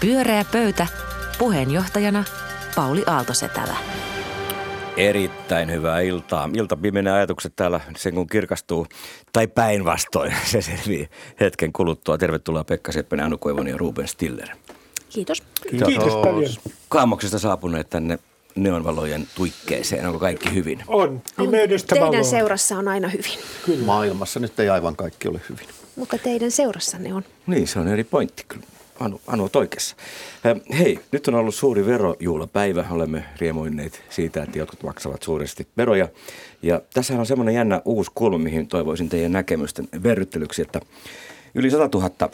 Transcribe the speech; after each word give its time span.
Pyöreä 0.00 0.44
pöytä. 0.52 0.86
Puheenjohtajana 1.38 2.24
Pauli 2.76 3.02
Aaltosetälä. 3.06 3.76
Erittäin 4.96 5.70
hyvää 5.72 6.00
iltaa. 6.00 6.50
Iltapimeinen 6.54 7.12
ajatukset 7.12 7.52
täällä 7.56 7.80
sen 7.96 8.14
kun 8.14 8.26
kirkastuu, 8.26 8.86
tai 9.32 9.46
päinvastoin, 9.46 10.34
se 10.52 10.62
selvii 10.62 11.08
hetken 11.40 11.72
kuluttua. 11.72 12.18
Tervetuloa 12.18 12.64
Pekka 12.64 12.92
Seppänen, 12.92 13.26
Anu 13.26 13.38
Koivonen 13.38 13.70
ja 13.70 13.78
Ruben 13.78 14.08
Stiller. 14.08 14.48
Kiitos. 15.08 15.42
Kiitos, 15.70 15.88
Kiitos 15.88 16.14
paljon. 16.14 16.50
Kaamoksesta 16.88 17.38
saapuneet 17.38 17.90
tänne 17.90 18.18
neonvalojen 18.54 19.28
tuikkeeseen. 19.34 20.06
Onko 20.06 20.18
kaikki 20.18 20.54
hyvin? 20.54 20.82
On. 20.86 21.22
Pimeydestä 21.36 21.94
Teidän 21.94 22.08
valoa. 22.08 22.22
seurassa 22.22 22.76
on 22.76 22.88
aina 22.88 23.08
hyvin. 23.08 23.38
Kyllä. 23.66 23.84
Maailmassa 23.84 24.40
nyt 24.40 24.60
ei 24.60 24.68
aivan 24.68 24.96
kaikki 24.96 25.28
ole 25.28 25.40
hyvin. 25.48 25.66
Mutta 25.96 26.18
teidän 26.18 26.50
seurassanne 26.50 27.14
on. 27.14 27.24
Niin, 27.46 27.68
se 27.68 27.78
on 27.78 27.88
eri 27.88 28.04
pointti 28.04 28.44
kyllä. 28.48 28.66
Anu, 29.00 29.20
Anu 29.26 29.44
on 29.44 29.50
oikeassa. 29.54 29.96
Hei, 30.78 31.00
nyt 31.12 31.28
on 31.28 31.34
ollut 31.34 31.54
suuri 31.54 31.86
verojuhlapäivä. 31.86 32.84
Olemme 32.90 33.24
riemuinneet 33.38 34.02
siitä, 34.10 34.42
että 34.42 34.58
jotkut 34.58 34.82
maksavat 34.82 35.22
suuresti 35.22 35.66
veroja. 35.76 36.08
Ja 36.62 36.80
tässä 36.94 37.18
on 37.18 37.26
semmoinen 37.26 37.54
jännä 37.54 37.82
uusi 37.84 38.10
kulma, 38.14 38.38
mihin 38.38 38.66
toivoisin 38.66 39.08
teidän 39.08 39.32
näkemysten 39.32 39.88
verryttelyksi, 40.02 40.62
että 40.62 40.80
yli 41.54 41.70
100 41.70 41.98
000 41.98 42.32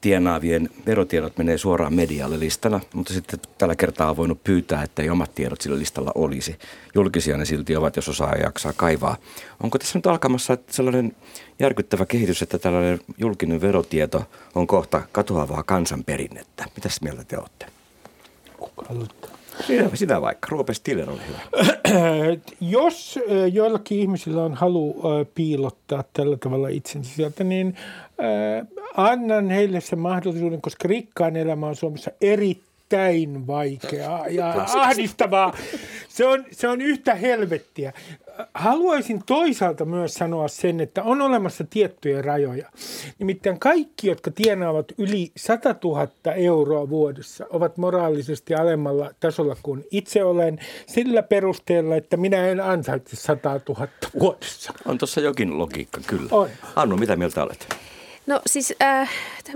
tienaavien 0.00 0.70
verotiedot 0.86 1.38
menee 1.38 1.58
suoraan 1.58 1.94
medialle 1.94 2.40
listana, 2.40 2.80
mutta 2.94 3.12
sitten 3.12 3.40
tällä 3.58 3.76
kertaa 3.76 4.10
on 4.10 4.16
voinut 4.16 4.44
pyytää, 4.44 4.82
että 4.82 5.02
ei 5.02 5.10
omat 5.10 5.34
tiedot 5.34 5.60
sillä 5.60 5.78
listalla 5.78 6.12
olisi. 6.14 6.58
Julkisia 6.94 7.36
ne 7.36 7.44
silti 7.44 7.76
ovat, 7.76 7.96
jos 7.96 8.08
osaa 8.08 8.34
jaksaa 8.34 8.72
kaivaa. 8.72 9.16
Onko 9.62 9.78
tässä 9.78 9.98
nyt 9.98 10.06
alkamassa 10.06 10.58
sellainen 10.70 11.16
järkyttävä 11.58 12.06
kehitys, 12.06 12.42
että 12.42 12.58
tällainen 12.58 13.00
julkinen 13.18 13.60
verotieto 13.60 14.24
on 14.54 14.66
kohta 14.66 15.02
katoavaa 15.12 15.62
kansanperinnettä? 15.62 16.64
Mitäs 16.76 17.00
mieltä 17.00 17.24
te 17.24 17.38
olette? 17.38 17.66
Kuka 18.58 18.86
aloittaa? 18.90 19.37
Sinä, 19.66 19.90
sinä 19.94 20.20
vaikka. 20.20 20.48
Ruope 20.50 20.74
Stiller 20.74 21.10
oli 21.10 21.20
hyvä. 21.28 21.38
Jos 22.60 23.18
joillakin 23.52 23.98
ihmisillä 23.98 24.42
on 24.42 24.54
halu 24.54 25.02
piilottaa 25.34 26.04
tällä 26.12 26.36
tavalla 26.36 26.68
itsensä 26.68 27.14
sieltä, 27.14 27.44
niin 27.44 27.76
annan 28.96 29.50
heille 29.50 29.80
sen 29.80 29.98
mahdollisuuden, 29.98 30.60
koska 30.60 30.88
rikkaan 30.88 31.36
elämä 31.36 31.66
on 31.66 31.76
Suomessa 31.76 32.10
erittäin 32.20 33.46
vaikeaa 33.46 34.28
ja 34.28 34.66
ahdistavaa. 34.82 35.56
Se 36.08 36.26
on, 36.26 36.44
se 36.50 36.68
on 36.68 36.80
yhtä 36.80 37.14
helvettiä. 37.14 37.92
Haluaisin 38.54 39.22
toisaalta 39.26 39.84
myös 39.84 40.14
sanoa 40.14 40.48
sen, 40.48 40.80
että 40.80 41.02
on 41.02 41.20
olemassa 41.20 41.64
tiettyjä 41.70 42.22
rajoja. 42.22 42.70
Nimittäin 43.18 43.60
kaikki, 43.60 44.08
jotka 44.08 44.30
tienaavat 44.30 44.86
yli 44.98 45.32
100 45.36 45.74
000 45.84 46.08
euroa 46.34 46.88
vuodessa, 46.88 47.46
ovat 47.50 47.76
moraalisesti 47.76 48.54
alemmalla 48.54 49.10
tasolla 49.20 49.56
kuin 49.62 49.84
itse 49.90 50.24
olen 50.24 50.58
sillä 50.86 51.22
perusteella, 51.22 51.96
että 51.96 52.16
minä 52.16 52.46
en 52.48 52.60
ansaitse 52.60 53.16
100 53.16 53.60
000 53.68 53.88
vuodessa. 54.20 54.72
On 54.84 54.98
tuossa 54.98 55.20
jokin 55.20 55.58
logiikka, 55.58 56.00
kyllä. 56.06 56.28
On. 56.30 56.48
Annu, 56.76 56.96
mitä 56.96 57.16
mieltä 57.16 57.42
olet? 57.42 57.76
No 58.28 58.40
siis 58.46 58.74
äh, 58.82 59.10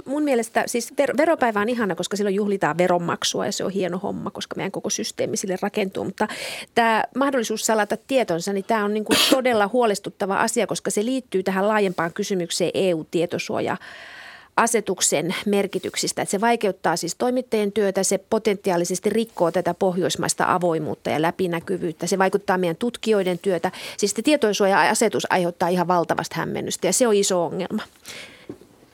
mun 0.04 0.22
mielestä 0.22 0.64
siis 0.66 0.92
ver- 0.92 1.16
veropäivä 1.16 1.60
on 1.60 1.68
ihana, 1.68 1.94
koska 1.94 2.16
silloin 2.16 2.34
juhlitaan 2.34 2.78
veronmaksua 2.78 3.46
ja 3.46 3.52
se 3.52 3.64
on 3.64 3.70
hieno 3.70 3.98
homma, 3.98 4.30
koska 4.30 4.56
meidän 4.56 4.72
koko 4.72 4.90
systeemi 4.90 5.36
sille 5.36 5.58
rakentuu. 5.62 6.04
Mutta 6.04 6.28
tämä 6.74 7.04
mahdollisuus 7.16 7.66
salata 7.66 7.96
tietonsa, 7.96 8.52
niin 8.52 8.64
tämä 8.64 8.84
on 8.84 8.94
niinku 8.94 9.12
todella 9.30 9.70
huolestuttava 9.72 10.36
asia, 10.36 10.66
koska 10.66 10.90
se 10.90 11.04
liittyy 11.04 11.42
tähän 11.42 11.68
laajempaan 11.68 12.12
kysymykseen 12.12 12.70
EU-tietosuoja 12.74 13.76
asetuksen 14.56 15.34
merkityksistä. 15.46 16.22
Että 16.22 16.30
se 16.30 16.40
vaikeuttaa 16.40 16.96
siis 16.96 17.14
toimittajien 17.14 17.72
työtä, 17.72 18.02
se 18.02 18.18
potentiaalisesti 18.18 19.10
rikkoo 19.10 19.50
tätä 19.50 19.74
pohjoismaista 19.74 20.54
avoimuutta 20.54 21.10
ja 21.10 21.22
läpinäkyvyyttä. 21.22 22.06
Se 22.06 22.18
vaikuttaa 22.18 22.58
meidän 22.58 22.76
tutkijoiden 22.76 23.38
työtä. 23.38 23.72
Siis 23.96 24.14
tietosuoja-asetus 24.24 25.26
aiheuttaa 25.30 25.68
ihan 25.68 25.88
valtavasti 25.88 26.36
hämmennystä 26.36 26.86
ja 26.86 26.92
se 26.92 27.06
on 27.06 27.14
iso 27.14 27.44
ongelma. 27.44 27.82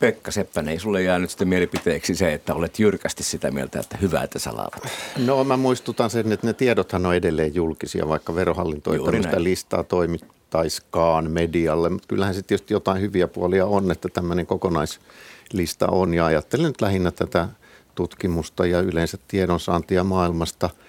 Pekka 0.00 0.30
Seppänen, 0.30 0.72
ei 0.72 0.78
sulle 0.78 1.02
jäänyt 1.02 1.30
sitten 1.30 1.48
mielipiteeksi 1.48 2.14
se, 2.14 2.32
että 2.32 2.54
olet 2.54 2.78
jyrkästi 2.78 3.22
sitä 3.22 3.50
mieltä, 3.50 3.80
että 3.80 3.98
hyvä, 4.00 4.22
että 4.22 4.38
salaavat? 4.38 4.88
No 5.16 5.44
mä 5.44 5.56
muistutan 5.56 6.10
sen, 6.10 6.32
että 6.32 6.46
ne 6.46 6.52
tiedothan 6.52 7.06
on 7.06 7.14
edelleen 7.14 7.54
julkisia, 7.54 8.08
vaikka 8.08 8.34
verohallinto 8.34 8.92
ei 8.92 9.00
tämmöistä 9.04 9.42
listaa 9.42 9.84
toimittaiskaan 9.84 11.30
medialle. 11.30 11.88
Mutta 11.88 12.08
kyllähän 12.08 12.34
se 12.34 12.42
tietysti 12.42 12.74
jotain 12.74 13.02
hyviä 13.02 13.28
puolia 13.28 13.66
on, 13.66 13.90
että 13.90 14.08
tämmöinen 14.08 14.46
kokonaislista 14.46 15.86
on. 15.86 16.14
Ja 16.14 16.26
ajattelen 16.26 16.66
nyt 16.66 16.80
lähinnä 16.80 17.10
tätä 17.10 17.48
tutkimusta 17.94 18.66
ja 18.66 18.80
yleensä 18.80 19.18
tiedonsaantia 19.28 20.04
maailmasta– 20.04 20.70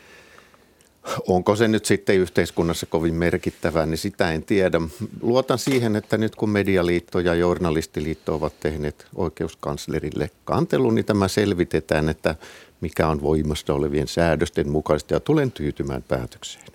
Onko 1.27 1.55
se 1.55 1.67
nyt 1.67 1.85
sitten 1.85 2.15
yhteiskunnassa 2.15 2.85
kovin 2.85 3.13
merkittävää, 3.13 3.85
niin 3.85 3.97
sitä 3.97 4.31
en 4.31 4.43
tiedä. 4.43 4.81
Luotan 5.21 5.59
siihen, 5.59 5.95
että 5.95 6.17
nyt 6.17 6.35
kun 6.35 6.49
Medialiitto 6.49 7.19
ja 7.19 7.33
Journalistiliitto 7.33 8.35
ovat 8.35 8.59
tehneet 8.59 9.07
oikeuskanslerille 9.15 10.29
kantelun, 10.45 10.95
niin 10.95 11.05
tämä 11.05 11.27
selvitetään, 11.27 12.09
että 12.09 12.35
mikä 12.81 13.07
on 13.07 13.21
voimassa 13.21 13.73
olevien 13.73 14.07
säädösten 14.07 14.69
mukaista 14.69 15.13
ja 15.13 15.19
tulen 15.19 15.51
tyytymään 15.51 16.03
päätökseen. 16.03 16.65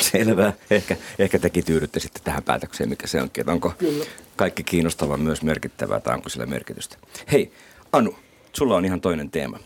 Selvä. 0.00 0.52
Ehkä, 0.70 0.96
ehkä 1.18 1.38
tekin 1.38 1.64
tyydytte 1.64 2.00
sitten 2.00 2.22
tähän 2.22 2.42
päätökseen, 2.42 2.88
mikä 2.88 3.06
se 3.06 3.22
onkin. 3.22 3.42
Että 3.42 3.52
onko 3.52 3.72
Kyllä. 3.78 4.04
kaikki 4.36 4.64
kiinnostava 4.64 5.16
myös 5.16 5.42
merkittävää 5.42 6.00
tai 6.00 6.14
onko 6.14 6.28
sillä 6.28 6.46
merkitystä? 6.46 6.96
Hei, 7.32 7.52
Anu, 7.92 8.14
sulla 8.52 8.76
on 8.76 8.84
ihan 8.84 9.00
toinen 9.00 9.30
teema. 9.30 9.58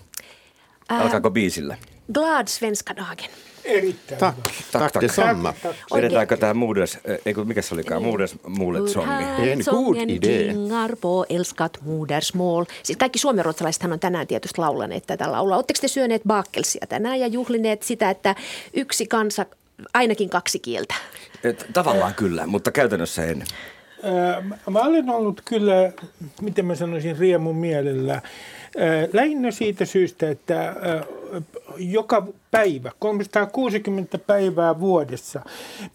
Alkaako 0.89 1.31
biisillä? 1.31 1.79
Glad 2.13 2.49
svenska 2.49 2.97
dagen. 2.97 3.31
Erittäin 3.67 4.21
tack, 4.21 4.37
tack, 4.73 4.93
tack 4.93 5.01
detsamma. 5.01 5.55
Vedetäänkö 5.95 6.37
tämä 6.37 6.55
Mooders, 6.55 6.99
eikö 7.27 7.45
mikä 7.45 7.63
se 7.63 7.75
olikaan, 7.75 8.03
Mooders 8.03 8.37
muulet 8.47 8.89
songi? 8.89 9.25
En 9.51 9.59
god 9.71 9.97
idé. 9.97 10.55
på 11.01 11.25
älskat 11.39 11.79
modersmål. 11.83 12.65
Siis 12.83 12.97
kaikki 12.97 13.19
suomenruotsalaisethan 13.19 13.93
on 13.93 14.01
tänään 14.01 14.27
tietysti 14.27 14.61
laulaneet 14.61 15.07
tätä 15.07 15.33
laulua. 15.33 15.57
Oletteko 15.57 15.79
te 15.81 15.89
syöneet 15.89 16.23
baakkelsia 16.27 16.87
tänään 16.89 17.21
ja 17.21 17.27
juhlineet 17.27 17.83
sitä, 17.83 18.11
että 18.11 18.35
yksi 18.75 19.07
kansa, 19.07 19.47
ainakin 19.95 20.31
kaksi 20.31 20.59
kieltä? 20.59 20.95
Et, 21.45 21.67
tavallaan 21.73 22.15
kyllä, 22.15 22.47
mutta 22.47 22.73
käytännössä 22.73 23.25
en. 23.25 23.45
Mä 24.71 24.81
olen 24.81 25.11
ollut 25.11 25.41
kyllä, 25.45 25.93
miten 26.41 26.67
mä 26.67 26.75
sanoisin, 26.75 27.19
riemun 27.19 27.57
mielellä. 27.57 28.23
Lähinnä 29.13 29.51
siitä 29.51 29.85
syystä, 29.85 30.31
että 30.31 30.75
joka 31.79 32.27
päivä, 32.51 32.93
360 32.99 34.19
päivää 34.19 34.81
vuodessa. 34.81 35.41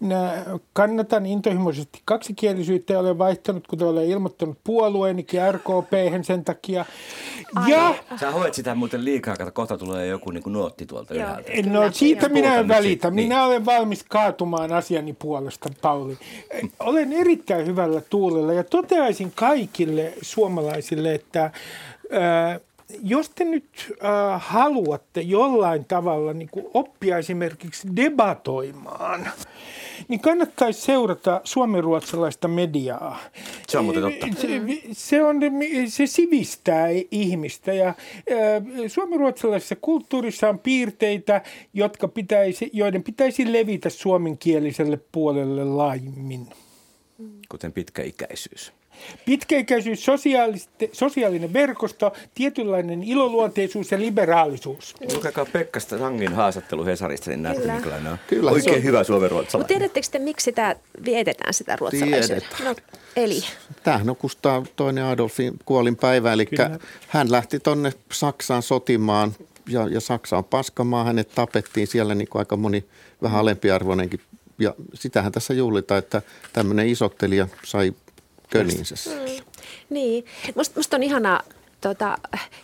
Minä 0.00 0.44
kannatan 0.72 1.26
intohimoisesti 1.26 2.02
kaksikielisyyttä 2.04 2.92
ja 2.92 2.98
olen 2.98 3.18
vaihtanut, 3.18 3.66
kuten 3.66 3.86
olen 3.86 4.06
ilmoittanut 4.06 4.58
puolueenikin 4.64 5.40
RKP 5.52 5.92
sen 6.22 6.44
takia. 6.44 6.84
Ja, 7.66 7.94
Sä 8.20 8.30
hoet 8.30 8.54
sitä 8.54 8.74
muuten 8.74 9.04
liikaa, 9.04 9.32
että 9.32 9.50
kohta 9.50 9.78
tulee 9.78 10.06
joku 10.06 10.30
niin 10.30 10.42
kuin 10.42 10.52
nuotti 10.52 10.86
tuolta 10.86 11.14
ylhäältä. 11.14 11.52
No 11.66 11.92
siitä 11.92 12.28
minä 12.28 12.54
en 12.54 12.68
välitä. 12.68 13.10
Minä 13.10 13.34
niin. 13.34 13.46
olen 13.46 13.64
valmis 13.64 14.04
kaatumaan 14.08 14.72
asiani 14.72 15.12
puolesta, 15.12 15.70
Pauli. 15.82 16.18
Olen 16.80 17.12
erittäin 17.12 17.66
hyvällä 17.66 18.00
tuulella 18.10 18.52
ja 18.52 18.64
toteaisin 18.64 19.32
kaikille 19.34 20.12
suomalaisille, 20.22 21.14
että... 21.14 21.50
Ää, 22.10 22.60
jos 23.02 23.30
te 23.30 23.44
nyt 23.44 23.96
äh, 24.04 24.42
haluatte 24.44 25.20
jollain 25.20 25.84
tavalla 25.84 26.32
niin 26.32 26.48
kuin 26.50 26.66
oppia 26.74 27.18
esimerkiksi 27.18 27.88
debatoimaan, 27.96 29.28
niin 30.08 30.20
kannattaisi 30.20 30.80
seurata 30.80 31.40
suomenruotsalaista 31.44 32.48
mediaa. 32.48 33.18
Se 33.68 33.78
on 33.78 33.84
muuten 33.84 34.02
totta. 34.02 34.26
Se, 34.40 34.48
se, 34.92 35.24
on, 35.24 35.40
se 35.88 36.06
sivistää 36.06 36.86
ihmistä 37.10 37.72
ja 37.72 37.88
äh, 37.88 37.94
suomenruotsalaisessa 38.86 39.76
kulttuurissa 39.76 40.48
on 40.48 40.58
piirteitä, 40.58 41.42
jotka 41.74 42.08
pitäisi, 42.08 42.70
joiden 42.72 43.02
pitäisi 43.02 43.52
levitä 43.52 43.90
suomenkieliselle 43.90 45.00
puolelle 45.12 45.64
laajemmin. 45.64 46.46
Kuten 47.48 47.72
pitkäikäisyys. 47.72 48.72
Pitkäikäisyys, 49.24 50.06
sosiaalinen 50.92 51.52
verkosto, 51.52 52.12
tietynlainen 52.34 53.02
iloluonteisuus 53.02 53.92
ja 53.92 53.98
liberaalisuus. 53.98 54.94
Lukekaa 55.14 55.44
Pekkasta 55.44 55.98
Sangin 55.98 56.32
haastattelu 56.32 56.84
Hesarista, 56.84 57.30
niin 57.30 57.42
näette 57.42 57.72
minkälainen 57.72 58.12
on. 58.12 58.18
Kyllä, 58.26 58.50
Oikein 58.50 58.76
on. 58.76 58.84
hyvä 58.84 59.04
suomen 59.04 59.30
ruotsalainen. 59.30 59.64
Mutta 59.64 59.74
tiedättekö 59.78 60.06
te, 60.10 60.18
miksi 60.18 60.44
sitä 60.44 60.76
vietetään 61.04 61.54
sitä 61.54 61.76
ruotsalaisuutta? 61.76 62.64
No, 62.64 62.74
eli? 63.16 63.44
Tämähän 63.82 64.10
on 64.10 64.16
Kustaa 64.16 64.64
toinen 64.76 65.04
Adolfin 65.04 65.54
kuolin 65.64 65.96
päivä, 65.96 66.32
eli 66.32 66.46
Kyllä. 66.46 66.78
hän 67.08 67.32
lähti 67.32 67.60
tonne 67.60 67.92
Saksaan 68.12 68.62
sotimaan 68.62 69.34
ja, 69.68 69.88
ja 69.88 70.00
Saksa 70.00 70.36
on 70.38 70.44
paskamaa. 70.44 71.04
Hänet 71.04 71.30
tapettiin 71.34 71.86
siellä 71.86 72.14
niin 72.14 72.28
kuin 72.28 72.40
aika 72.40 72.56
moni 72.56 72.84
vähän 73.22 73.40
alempiarvoinenkin 73.40 74.20
ja 74.58 74.74
sitähän 74.94 75.32
tässä 75.32 75.54
juhlitaan, 75.54 75.98
että 75.98 76.22
tämmöinen 76.52 76.88
isottelija 76.88 77.48
sai 77.64 77.92
köniinsä. 78.52 78.94
Mm. 79.10 79.44
Niin. 79.90 80.24
Musta, 80.54 80.78
musta 80.78 80.96
on 80.96 81.02
ihanaa 81.02 81.42
tota, 81.80 82.18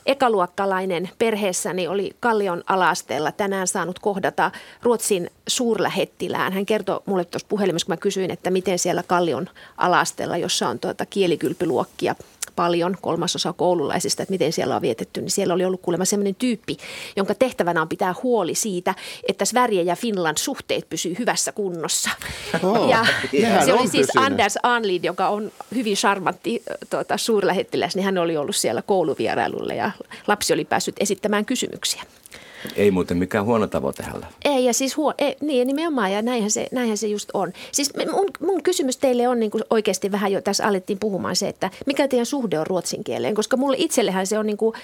ekaluokkalainen 0.07 1.11
perheessäni 1.19 1.89
oli 1.89 2.17
Kallion 2.21 2.63
alasteella 2.67 3.33
tänään 3.33 3.67
saanut 3.67 3.99
kohdata 3.99 4.51
Ruotsin 4.83 5.31
suurlähettilään. 5.49 6.53
Hän 6.53 6.67
kertoi 6.67 7.01
mulle 7.07 7.25
tuossa 7.25 7.49
puhelimessa, 7.49 7.87
kun 7.87 7.93
mä 7.93 7.97
kysyin, 7.97 8.31
että 8.31 8.51
miten 8.51 8.79
siellä 8.79 9.03
Kallion 9.03 9.49
alasteella, 9.77 10.37
jossa 10.37 10.69
on 10.69 10.79
tuota 10.79 11.07
kielikylpyluokkia 11.07 12.15
paljon, 12.59 12.97
kolmasosa 13.01 13.53
koululaisista, 13.53 14.23
että 14.23 14.33
miten 14.33 14.53
siellä 14.53 14.77
on 14.77 14.83
vietetty, 14.83 15.21
niin 15.21 15.31
siellä 15.31 15.55
oli 15.55 15.65
ollut 15.65 15.83
kuulemma 15.83 16.05
sellainen 16.05 16.35
tyyppi, 16.35 16.77
jonka 17.17 17.35
tehtävänä 17.35 17.83
on 17.83 17.89
pitää 17.89 18.15
huoli 18.23 18.55
siitä, 18.55 18.95
että 19.29 19.45
Sverige 19.45 19.83
ja 19.83 19.97
Finland 19.97 20.39
suhteet 20.39 20.89
pysyy 20.89 21.17
hyvässä 21.19 21.53
kunnossa. 21.53 22.11
Oh, 22.63 22.89
ja 22.89 23.07
se 23.65 23.73
oli 23.73 23.89
siis 23.89 24.07
pysynyt. 24.07 24.27
Anders 24.27 24.59
Anlid, 24.63 25.05
joka 25.05 25.29
on 25.29 25.53
hyvin 25.75 25.97
charmantti 25.97 26.63
tuota, 26.91 27.17
suurlähettiläs, 27.17 27.97
niin 27.97 28.05
hän 28.05 28.19
oli 28.19 28.37
ollut 28.37 28.57
siellä 28.57 28.83
kouluvierailulla 28.83 29.75
ja 29.75 29.91
lapsi 30.27 30.53
oli 30.53 30.65
päässyt 30.65 30.97
esittämään 31.01 31.45
kysymyksiä. 31.45 32.03
Ei 32.77 32.91
muuten 32.91 33.17
mikään 33.17 33.45
huono 33.45 33.67
tavoite 33.67 34.03
hänellä. 34.03 34.27
Ei, 34.45 34.65
ja 34.65 34.73
siis 34.73 34.97
huo, 34.97 35.15
ei, 35.19 35.37
niin, 35.41 35.67
nimenomaan, 35.67 36.13
ja 36.13 36.23
näinhän 36.23 36.51
se, 36.51 36.67
näinhän 36.73 36.97
se 36.97 37.07
just 37.07 37.31
on. 37.35 37.53
Siis 37.73 37.93
mun, 38.13 38.27
mun 38.41 38.63
kysymys 38.63 38.97
teille 38.97 39.29
on 39.29 39.41
niin 39.41 39.51
kuin 39.51 39.65
oikeasti 39.71 40.13
vähän 40.13 40.33
jo, 40.33 40.41
tässä 40.41 40.67
alettiin 40.67 40.99
puhumaan 40.99 41.37
se, 41.37 41.49
että 41.49 41.71
mikä 41.87 42.09
teidän 42.09 42.27
suhde 42.27 42.59
on 42.59 42.67
ruotsin 42.67 43.05
kieleen, 43.05 43.35
koska 43.35 43.57
mulle 43.57 43.77
itsellehän 43.79 44.27
se 44.27 44.39
on 44.39 44.47
niin 44.47 44.57
kuin, 44.57 44.75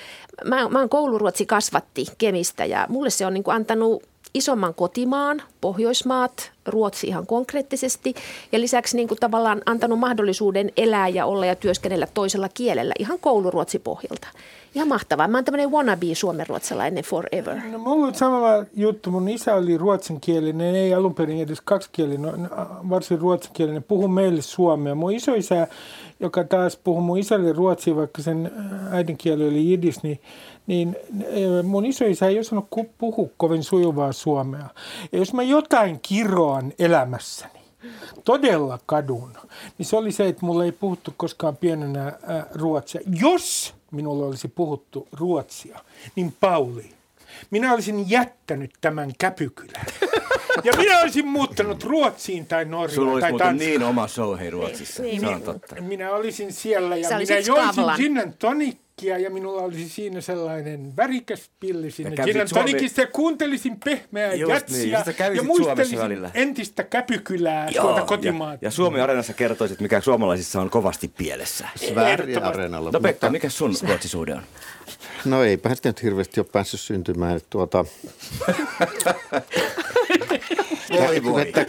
mä, 0.45 0.69
mä 0.69 0.79
oon 0.79 0.89
kouluruotsi 0.89 1.47
kasvatti 1.47 2.07
Kemistä, 2.19 2.65
ja 2.65 2.87
mulle 2.89 3.11
se 3.11 3.27
on 3.27 3.35
niin 3.35 3.45
kuin 3.45 3.55
antanut 3.55 4.03
isomman 4.35 4.75
kotimaan, 4.75 5.43
Pohjoismaat, 5.61 6.53
Ruotsi 6.67 7.07
ihan 7.07 7.27
konkreettisesti 7.27 8.15
ja 8.53 8.61
lisäksi 8.61 8.97
niin 8.97 9.09
kuin 9.09 9.19
tavallaan 9.21 9.63
antanut 9.67 9.99
mahdollisuuden 9.99 10.71
elää 10.77 11.09
ja 11.09 11.27
olla 11.27 11.47
ja 11.47 11.57
työskennellä 11.57 12.07
toisella 12.15 12.49
kielellä 12.55 12.95
ihan 12.99 13.19
kouluruotsi 13.19 13.79
pohjalta. 13.79 14.29
Ihan 14.75 14.89
mahtavaa. 14.89 15.29
Mä 15.29 15.39
oon 15.39 15.45
tämmöinen 15.45 15.71
wannabe 15.71 16.15
suomenruotsalainen 16.15 17.05
forever. 17.05 17.57
No 17.73 17.79
mulla 17.79 18.07
on 18.07 18.15
samalla 18.15 18.65
juttu. 18.77 19.11
Mun 19.11 19.29
isä 19.29 19.55
oli 19.55 19.79
ruotsinkielinen, 19.79 20.75
ei 20.75 20.95
alun 20.95 21.15
perin 21.15 21.41
edes 21.41 21.61
kaksikielinen, 21.61 22.51
varsin 22.91 23.19
ruotsinkielinen. 23.19 23.83
Puhu 23.83 24.09
meille 24.09 24.43
suomea. 24.43 24.95
Mun 24.95 25.13
isoisä, 25.13 25.69
joka 26.21 26.45
taas 26.45 26.77
puhui 26.77 27.03
mun 27.03 27.19
isälle 27.19 27.53
ruotsia, 27.53 27.97
vaikka 27.97 28.23
sen 28.23 28.53
äidinkieli 28.91 29.49
oli 29.49 29.71
jidis, 29.71 30.03
niin 30.03 30.21
niin 30.67 30.97
mun 31.63 31.87
isoisä 31.87 32.27
ei 32.27 32.39
osannut 32.39 32.69
puhua 32.99 33.29
kovin 33.37 33.65
sujuvaa 33.65 34.13
suomea. 34.13 34.69
Ja 35.13 35.19
jos 35.19 35.33
mä 35.35 35.43
jotain 35.43 36.01
kiroan 36.01 36.73
elämässäni, 36.79 37.61
todella 38.25 38.79
kadun, 38.87 39.33
niin 39.79 39.87
se 39.87 39.97
oli 39.97 40.13
se, 40.13 40.29
että 40.29 40.47
mulla 40.47 40.65
ei 40.65 40.73
puhuttu 40.73 41.15
koskaan 41.17 41.57
pienenä 41.57 42.13
ruotsia. 42.55 43.01
Jos 43.21 43.75
minulla 43.91 44.27
olisi 44.27 44.49
puhuttu 44.49 45.09
ruotsia, 45.13 45.79
niin 46.17 46.35
Pauli, 46.41 46.91
minä 47.51 47.73
olisin 47.73 48.11
jättänyt 48.11 48.71
tämän 48.81 49.13
käpykylän. 49.19 49.87
Ja 50.65 50.73
minä 50.77 51.01
olisin 51.01 51.27
muuttanut 51.27 51.85
Ruotsiin 51.85 52.47
tai 52.47 52.65
Norjaan 52.65 52.95
Sulla 52.95 53.13
olisi 53.13 53.39
tai 53.39 53.55
niin 53.55 53.83
oma 53.83 54.09
show 54.09 54.39
hei 54.39 54.51
Ruotsissa, 54.51 55.03
niin, 55.03 55.21
se 55.21 55.27
on 55.27 55.43
totta. 55.43 55.81
Minä 55.81 56.13
olisin 56.15 56.53
siellä 56.53 56.97
ja 56.97 57.09
minä 57.09 57.39
joisin 57.39 57.85
sinne 57.97 58.33
tonik 58.39 58.79
tonikkia 58.97 59.19
ja 59.19 59.31
minulla 59.31 59.63
olisi 59.63 59.89
siinä 59.89 60.21
sellainen 60.21 60.97
värikäs 60.97 61.51
pilli 61.61 61.91
sinne 61.91 62.17
gin 62.17 62.37
tonikissa 62.55 63.01
ja 63.01 63.07
kuuntelisin 63.07 63.77
pehmeää 63.85 64.35
Just 64.35 64.53
jätsiä 64.53 65.05
niin. 65.19 65.37
ja 65.37 65.43
muistelisin 65.43 65.99
entistä 66.35 66.83
käpykylää 66.83 67.69
Joo, 67.69 67.85
tuota 67.85 68.03
kotimaata. 68.03 68.55
Ja, 68.55 68.67
ja 68.67 68.71
Suomi 68.71 69.01
Areenassa 69.01 69.33
kertoisit, 69.33 69.81
mikä 69.81 70.01
suomalaisissa 70.01 70.61
on 70.61 70.71
kovasti 70.71 71.09
pielessä. 71.09 71.69
Sverige-areenalla. 71.77 72.91
No 72.93 73.01
Pekka, 73.01 73.31
mikä 73.31 73.49
sun 73.49 73.75
ruotsisuuden 73.89 74.37
on? 74.37 74.43
No 75.25 75.45
eipä 75.45 75.75
sitä 75.75 75.89
nyt 75.89 76.03
hirveästi 76.03 76.41
ole 76.41 76.47
päässyt 76.53 76.81
syntymään. 76.81 77.41
Tuota... 77.51 77.85
voi 80.91 81.25
voi. 81.25 81.43
Että, 81.43 81.67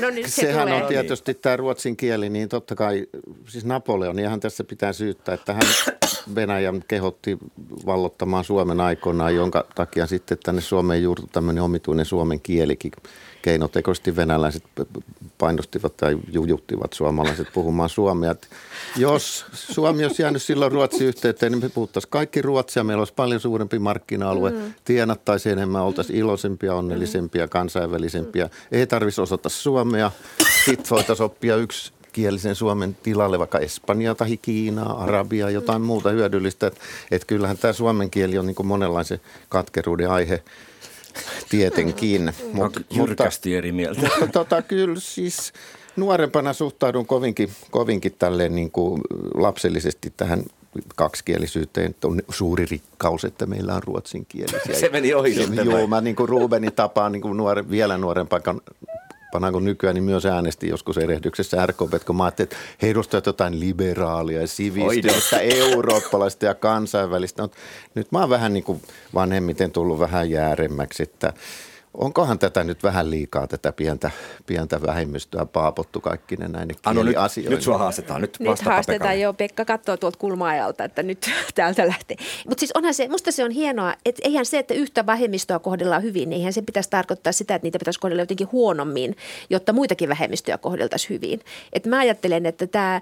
no 0.00 0.10
niin, 0.10 0.28
se 0.28 0.42
sehän 0.42 0.68
tulee. 0.68 0.82
on 0.82 0.88
tietysti 0.88 1.34
tämä 1.34 1.56
ruotsin 1.56 1.96
kieli, 1.96 2.28
niin 2.28 2.48
totta 2.48 2.74
kai, 2.74 3.06
siis 3.48 3.64
Napoleoniahan 3.64 4.40
tässä 4.40 4.64
pitää 4.64 4.92
syyttää, 4.92 5.34
että 5.34 5.52
hän 5.52 5.62
Venäjän 6.34 6.84
kehotti 6.88 7.38
vallottamaan 7.86 8.44
Suomen 8.44 8.80
aikoinaan, 8.80 9.34
jonka 9.34 9.66
takia 9.74 10.06
sitten 10.06 10.38
tänne 10.44 10.60
Suomeen 10.60 11.02
juurtu 11.02 11.26
tämmöinen 11.32 11.62
omituinen 11.62 12.04
suomen 12.04 12.40
kielikin. 12.40 12.92
Keinotekoisesti 13.48 14.16
venäläiset 14.16 14.64
painostivat 15.38 15.96
tai 15.96 16.18
jujuttivat 16.32 16.92
suomalaiset 16.92 17.48
puhumaan 17.54 17.88
suomea. 17.88 18.30
Että 18.30 18.46
jos 18.96 19.46
Suomi 19.52 20.04
olisi 20.04 20.22
jäänyt 20.22 20.42
silloin 20.42 20.72
Ruotsin 20.72 21.06
yhteyteen, 21.06 21.52
niin 21.52 21.62
me 21.62 21.68
puhuttaisiin 21.68 22.10
kaikki 22.10 22.42
ruotsia. 22.42 22.84
Meillä 22.84 23.00
olisi 23.00 23.14
paljon 23.14 23.40
suurempi 23.40 23.78
markkina-alue. 23.78 24.50
Mm. 24.50 24.74
Tienattaisiin 24.84 25.52
enemmän, 25.52 25.82
oltaisiin 25.82 26.18
iloisempia, 26.18 26.74
onnellisempia, 26.74 27.48
kansainvälisempiä. 27.48 28.50
Ei 28.72 28.86
tarvitsisi 28.86 29.20
osata 29.20 29.48
suomea. 29.48 30.10
Sitten 30.64 30.90
voitaisiin 30.90 31.24
oppia 31.24 31.56
yksi 31.56 31.92
kielisen 32.12 32.54
Suomen 32.54 32.96
tilalle 33.02 33.38
vaikka 33.38 33.58
Espanjaa 33.58 34.14
tai 34.14 34.36
Kiinaa, 34.36 35.02
Arabia, 35.02 35.50
jotain 35.50 35.82
muuta 35.82 36.10
hyödyllistä. 36.10 36.66
Että 36.66 36.80
et 37.10 37.24
kyllähän 37.24 37.58
tämä 37.58 37.72
suomen 37.72 38.10
kieli 38.10 38.38
on 38.38 38.46
niin 38.46 38.66
monenlaisen 38.66 39.20
katkeruuden 39.48 40.10
aihe 40.10 40.42
tietenkin. 41.48 42.32
Mut, 42.52 42.72
jyrkästi 42.90 43.56
eri 43.56 43.72
mieltä. 43.72 44.00
Mutta 44.00 44.26
tota, 44.26 44.62
kyllä 44.62 45.00
siis 45.00 45.52
nuorempana 45.96 46.52
suhtaudun 46.52 47.06
kovinkin, 47.06 47.50
kovinkin 47.70 48.14
tälleen 48.18 48.54
niin 48.54 48.70
kuin 48.70 49.00
lapsellisesti 49.34 50.12
tähän 50.16 50.42
kaksikielisyyteen 50.96 51.94
on 52.04 52.20
suuri 52.28 52.66
rikkaus, 52.70 53.24
että 53.24 53.46
meillä 53.46 53.74
on 53.74 53.82
ruotsinkielisiä. 53.82 54.74
Se 54.74 54.88
meni 54.88 55.14
ohi 55.14 55.34
sitten. 55.34 55.66
Joo, 55.66 55.86
mä 55.86 56.00
niin 56.00 56.16
kuin 56.16 56.28
Rubenin 56.28 56.72
tapaan 56.72 57.12
niin 57.12 57.22
kuin 57.22 57.36
nuore, 57.36 57.70
vielä 57.70 57.98
nuorempana 57.98 58.60
kuin 59.52 59.64
nykyään, 59.64 59.94
niin 59.94 60.04
myös 60.04 60.26
äänesti 60.26 60.68
joskus 60.68 60.98
erehdyksessä 60.98 61.66
RKP, 61.66 62.04
kun 62.06 62.16
mä 62.16 62.24
ajattelin, 62.24 62.46
että 62.52 62.56
he 62.82 62.90
edustavat 62.90 63.26
jotain 63.26 63.60
liberaalia 63.60 64.40
ja 64.40 64.46
sivistystä, 64.46 65.40
eurooppalaista 65.40 66.46
ja 66.46 66.54
kansainvälistä. 66.54 67.42
No, 67.42 67.50
nyt 67.94 68.12
mä 68.12 68.20
oon 68.20 68.30
vähän 68.30 68.52
niin 68.52 68.64
kuin 68.64 68.82
vanhemmiten 69.14 69.70
tullut 69.70 69.98
vähän 69.98 70.30
jääremmäksi, 70.30 71.02
että– 71.02 71.32
onkohan 71.98 72.38
tätä 72.38 72.64
nyt 72.64 72.82
vähän 72.82 73.10
liikaa, 73.10 73.46
tätä 73.46 73.72
pientä, 73.72 74.10
pientä 74.46 74.82
vähemmistöä 74.82 75.46
paapottu 75.46 76.00
kaikki 76.00 76.36
ne 76.36 76.48
näin 76.48 76.68
Ano, 76.84 77.02
nyt, 77.02 77.16
nyt 77.48 77.62
sua 77.62 77.78
haastetaan, 77.78 78.20
nyt 78.20 78.36
Nyt 78.40 78.60
haastetaan 78.60 79.20
jo, 79.20 79.32
Pekka 79.32 79.64
katsoo 79.64 79.96
tuolta 79.96 80.18
kulmaajalta, 80.18 80.84
että 80.84 81.02
nyt 81.02 81.30
täältä 81.54 81.86
lähtee. 81.86 82.16
Mutta 82.48 82.60
siis 82.60 82.72
onhan 82.74 82.94
se, 82.94 83.08
musta 83.08 83.32
se 83.32 83.44
on 83.44 83.50
hienoa, 83.50 83.94
että 84.04 84.22
eihän 84.24 84.46
se, 84.46 84.58
että 84.58 84.74
yhtä 84.74 85.06
vähemmistöä 85.06 85.58
kohdellaan 85.58 86.02
hyvin, 86.02 86.30
niin 86.30 86.38
eihän 86.38 86.52
se 86.52 86.62
pitäisi 86.62 86.90
tarkoittaa 86.90 87.32
sitä, 87.32 87.54
että 87.54 87.66
niitä 87.66 87.78
pitäisi 87.78 88.00
kohdella 88.00 88.22
jotenkin 88.22 88.52
huonommin, 88.52 89.16
jotta 89.50 89.72
muitakin 89.72 90.08
vähemmistöjä 90.08 90.58
kohdeltaisiin 90.58 91.10
hyvin. 91.10 91.40
Et 91.72 91.86
mä 91.86 91.98
ajattelen, 91.98 92.46
että 92.46 92.66
tämä 92.66 93.00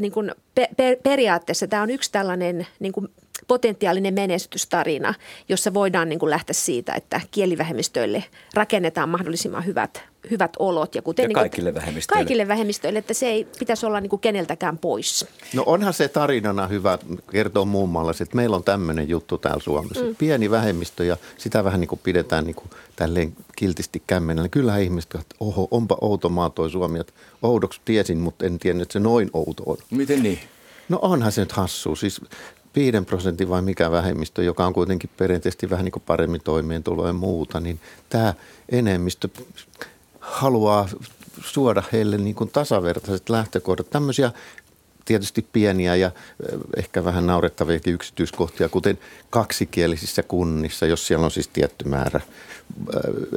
niin 0.00 0.12
kun, 0.12 0.32
per, 0.76 0.96
periaatteessa 1.02 1.66
tämä 1.66 1.82
on 1.82 1.90
yksi 1.90 2.12
tällainen 2.12 2.66
niin 2.80 2.92
kun, 2.92 3.08
potentiaalinen 3.48 4.14
menestystarina, 4.14 5.14
jossa 5.48 5.74
voidaan 5.74 6.08
niin 6.08 6.18
kuin 6.18 6.30
lähteä 6.30 6.54
siitä, 6.54 6.92
että 6.92 7.20
kielivähemmistöille 7.30 8.24
rakennetaan 8.54 9.08
mahdollisimman 9.08 9.66
hyvät, 9.66 10.02
hyvät 10.30 10.52
olot. 10.58 10.94
Ja, 10.94 11.02
kuten 11.02 11.22
ja 11.22 11.28
niin 11.28 11.34
kaikille 11.34 11.72
kuin, 11.72 11.80
vähemmistöille. 11.80 12.18
Kaikille 12.18 12.48
vähemmistöille, 12.48 12.98
että 12.98 13.14
se 13.14 13.26
ei 13.26 13.46
pitäisi 13.58 13.86
olla 13.86 14.00
niin 14.00 14.10
kuin 14.10 14.20
keneltäkään 14.20 14.78
pois. 14.78 15.26
No 15.54 15.62
onhan 15.66 15.94
se 15.94 16.08
tarinana 16.08 16.66
hyvä 16.66 16.98
kertoa 17.30 17.64
muun 17.64 17.88
muassa, 17.88 18.24
että 18.24 18.36
meillä 18.36 18.56
on 18.56 18.64
tämmöinen 18.64 19.08
juttu 19.08 19.38
täällä 19.38 19.60
Suomessa. 19.60 20.04
Mm. 20.04 20.16
Pieni 20.16 20.50
vähemmistö 20.50 21.04
ja 21.04 21.16
sitä 21.38 21.64
vähän 21.64 21.80
niin 21.80 21.88
kuin 21.88 22.00
pidetään 22.04 22.44
niin 22.44 22.56
kuin 22.56 22.70
tälleen 22.96 23.36
kiltisti 23.56 24.02
kämmenellä. 24.06 24.48
Kyllähän 24.48 24.82
ihmiset 24.82 25.14
että 25.14 25.36
oho, 25.40 25.68
onpa 25.70 25.98
outo 26.00 26.28
maa 26.28 26.50
toi 26.50 26.70
Suomi. 26.70 26.98
Että 26.98 27.12
oudoksi 27.42 27.80
tiesin, 27.84 28.18
mutta 28.18 28.46
en 28.46 28.58
tiennyt, 28.58 28.82
että 28.82 28.92
se 28.92 29.00
noin 29.00 29.30
outo 29.32 29.62
on. 29.66 29.76
Miten 29.90 30.22
niin? 30.22 30.38
No 30.88 30.98
onhan 31.02 31.32
se 31.32 31.40
nyt 31.40 31.52
hassu. 31.52 31.96
Siis 31.96 32.20
viiden 32.76 33.04
prosentin 33.04 33.48
vai 33.48 33.62
mikä 33.62 33.90
vähemmistö, 33.90 34.42
joka 34.42 34.66
on 34.66 34.72
kuitenkin 34.72 35.10
perinteisesti 35.16 35.70
vähän 35.70 35.84
niin 35.84 35.92
kuin 35.92 36.02
paremmin 36.06 36.40
toimeentuloa 36.40 37.06
ja 37.06 37.12
muuta, 37.12 37.60
niin 37.60 37.80
tämä 38.08 38.34
enemmistö 38.68 39.28
haluaa 40.20 40.88
suoda 41.44 41.82
heille 41.92 42.18
niin 42.18 42.34
kuin 42.34 42.50
tasavertaiset 42.50 43.28
lähtökohdat. 43.28 43.90
Tämmöisiä 43.90 44.32
tietysti 45.04 45.46
pieniä 45.52 45.96
ja 45.96 46.10
ehkä 46.76 47.04
vähän 47.04 47.26
naurettaviakin 47.26 47.94
yksityiskohtia, 47.94 48.68
kuten 48.68 48.98
kaksikielisissä 49.30 50.22
kunnissa, 50.22 50.86
jos 50.86 51.06
siellä 51.06 51.24
on 51.24 51.30
siis 51.30 51.48
tietty 51.48 51.88
määrä 51.88 52.20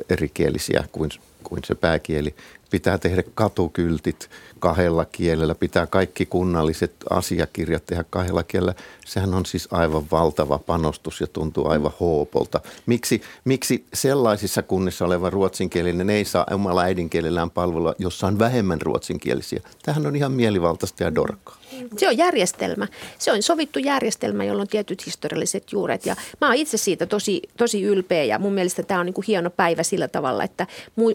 erikielisiä 0.09 0.83
kuin, 0.91 1.11
kuin 1.43 1.61
se 1.65 1.75
pääkieli, 1.75 2.35
pitää 2.69 2.97
tehdä 2.97 3.23
katukyltit 3.35 4.29
kahdella 4.59 5.05
kielellä, 5.05 5.55
pitää 5.55 5.87
kaikki 5.87 6.25
kunnalliset 6.25 6.93
asiakirjat 7.09 7.85
tehdä 7.85 8.05
kahdella 8.09 8.43
kielellä. 8.43 8.73
Sehän 9.05 9.33
on 9.33 9.45
siis 9.45 9.67
aivan 9.71 10.03
valtava 10.11 10.59
panostus 10.59 11.21
ja 11.21 11.27
tuntuu 11.27 11.67
aivan 11.67 11.91
hoopolta. 11.99 12.59
Miksi, 12.85 13.21
miksi 13.45 13.85
sellaisissa 13.93 14.63
kunnissa 14.63 15.05
oleva 15.05 15.29
ruotsinkielinen 15.29 16.09
ei 16.09 16.25
saa 16.25 16.45
omalla 16.51 16.81
äidinkielellään 16.81 17.49
palvelua, 17.49 17.95
jossa 17.99 18.27
on 18.27 18.39
vähemmän 18.39 18.81
ruotsinkielisiä? 18.81 19.61
Tähän 19.83 20.07
on 20.07 20.15
ihan 20.15 20.31
mielivaltaista 20.31 21.03
ja 21.03 21.15
dorkaa. 21.15 21.57
Se 21.97 22.07
on 22.07 22.17
järjestelmä. 22.17 22.87
Se 23.19 23.31
on 23.31 23.43
sovittu 23.43 23.79
järjestelmä, 23.79 24.43
jolla 24.43 24.61
on 24.61 24.67
tietyt 24.67 25.05
historialliset 25.05 25.71
juuret. 25.71 26.05
Ja 26.05 26.15
mä 26.41 26.47
oon 26.47 26.55
itse 26.55 26.77
siitä 26.77 27.05
tosi, 27.05 27.41
tosi 27.57 27.83
ylpeä 27.83 28.23
ja 28.23 28.39
mun 28.39 28.53
mielestä 28.53 28.83
tämä 28.83 28.99
on 28.99 29.05
niin 29.05 29.13
kuin 29.13 29.25
hieno 29.27 29.49
päivä 29.49 29.83
sillä 29.83 30.07
tavalla, 30.07 30.43
että 30.43 30.67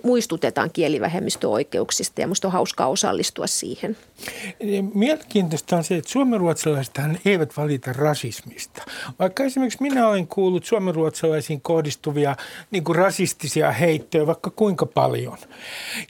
muistutetaan 0.03 0.71
kielivähemmistöoikeuksista 1.43 2.21
ja 2.21 2.29
musta 2.29 2.49
on 2.49 2.53
hauskaa 2.53 2.89
osallistua 2.89 3.47
siihen. 3.47 3.97
Mielenkiintoista 4.95 5.77
on 5.77 5.85
se, 5.85 5.97
että 5.97 6.11
suomenruotsalaisethan 6.11 7.19
eivät 7.25 7.57
valita 7.57 7.93
rasismista. 7.93 8.83
Vaikka 9.19 9.45
esimerkiksi 9.45 9.83
minä 9.83 10.09
olen 10.09 10.27
kuullut 10.27 10.65
suomenruotsalaisiin 10.65 11.61
kohdistuvia 11.61 12.37
niin 12.71 12.85
kuin 12.85 12.97
rasistisia 12.97 13.73
heittoja 13.73 14.27
vaikka 14.27 14.51
kuinka 14.51 14.87
paljon. 14.87 15.39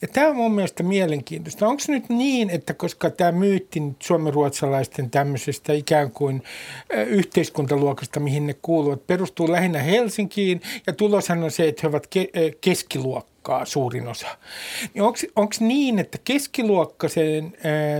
Ja 0.02 0.08
tämä 0.08 0.28
on 0.28 0.36
mun 0.36 0.54
mielestä 0.54 0.82
mielenkiintoista. 0.82 1.66
Onko 1.66 1.82
nyt 1.88 2.08
niin, 2.08 2.50
että 2.50 2.74
koska 2.74 3.10
tämä 3.10 3.32
myytti 3.32 3.80
nyt 3.80 4.02
suomenruotsalaisten 4.02 5.10
tämmöisestä 5.10 5.72
ikään 5.72 6.10
kuin 6.10 6.42
yhteiskuntaluokasta, 7.06 8.20
mihin 8.20 8.46
ne 8.46 8.54
kuuluvat, 8.62 9.06
perustuu 9.06 9.52
lähinnä 9.52 9.78
Helsinkiin 9.78 10.60
ja 10.86 10.92
tuloshan 10.92 11.42
on 11.42 11.50
se, 11.50 11.68
että 11.68 11.80
he 11.82 11.88
ovat 11.88 12.06
ke- 12.06 12.56
keskiluokka 12.60 13.31
luokkaa 13.42 13.64
suurin 13.64 14.08
osa. 14.08 14.26
Niin 14.94 15.04
Onko 15.37 15.54
niin, 15.61 15.99
että 15.99 16.18
keskiluokkaiseen 16.25 17.44
äh, 17.44 17.52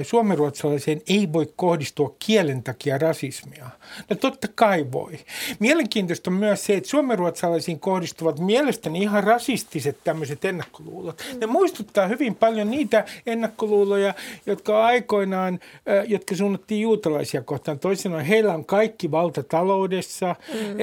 suomenruotsalaiseen 0.02 1.02
ei 1.08 1.32
voi 1.32 1.52
kohdistua 1.56 2.14
kielen 2.18 2.62
takia 2.62 2.99
rasismia? 2.99 3.70
No 4.11 4.16
totta 4.16 4.49
kai 4.54 4.87
voi. 4.92 5.18
Mielenkiintoista 5.58 6.30
on 6.30 6.34
myös 6.34 6.64
se, 6.64 6.75
että 6.75 6.90
suomenruotsalaisiin 6.90 7.80
kohdistuvat 7.80 8.38
mielestäni 8.38 9.02
ihan 9.02 9.25
rasistiset 9.25 9.99
tämmöiset 10.04 10.44
ennakkoluulot. 10.44 11.22
Ne 11.40 11.46
muistuttaa 11.46 12.06
hyvin 12.06 12.34
paljon 12.34 12.70
niitä 12.70 13.04
ennakkoluuloja, 13.26 14.14
jotka 14.46 14.84
aikoinaan, 14.87 15.54
äh, 15.88 16.04
jotka 16.06 16.37
suunnattiin 16.37 16.82
juutalaisia 16.82 17.42
kohtaan. 17.42 17.78
Toisin 17.78 18.20
heillä 18.20 18.54
on 18.54 18.64
kaikki 18.64 19.11
valta 19.11 19.42
taloudessa. 19.42 20.37
Mm. 20.54 20.78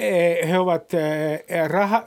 He 0.47 0.59
ovat 0.59 0.93
äh, 0.93 1.67
raha, 1.67 2.03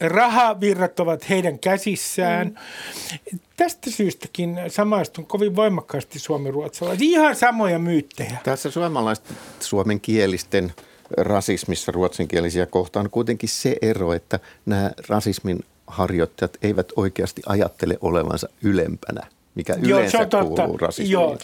rahavirrat 0.00 1.00
ovat 1.00 1.19
ovat 1.20 1.30
heidän 1.30 1.58
käsissään. 1.58 2.46
Mm. 2.46 3.38
Tästä 3.56 3.90
syystäkin 3.90 4.60
samaistun 4.68 5.26
kovin 5.26 5.56
voimakkaasti 5.56 6.18
suomi-ruotsalaisiin. 6.18 7.10
Ihan 7.10 7.36
samoja 7.36 7.78
myyttejä. 7.78 8.36
Tässä 8.44 8.70
suomalaisten 8.70 9.36
suomenkielisten 9.60 10.72
rasismissa 11.16 11.92
ruotsinkielisiä 11.92 12.66
kohtaan 12.66 13.06
on 13.06 13.10
kuitenkin 13.10 13.48
se 13.48 13.76
ero, 13.82 14.12
että 14.12 14.38
nämä 14.66 14.90
rasismin 15.08 15.64
harjoittajat 15.86 16.56
eivät 16.62 16.92
oikeasti 16.96 17.42
ajattele 17.46 17.98
olevansa 18.00 18.48
ylempänä 18.62 19.26
mikä 19.54 19.76
Joo, 19.82 19.98
yleensä 19.98 20.18
se 20.30 20.36
on 20.36 20.46
kuuluu 20.46 20.76
rasismiin. 20.76 21.38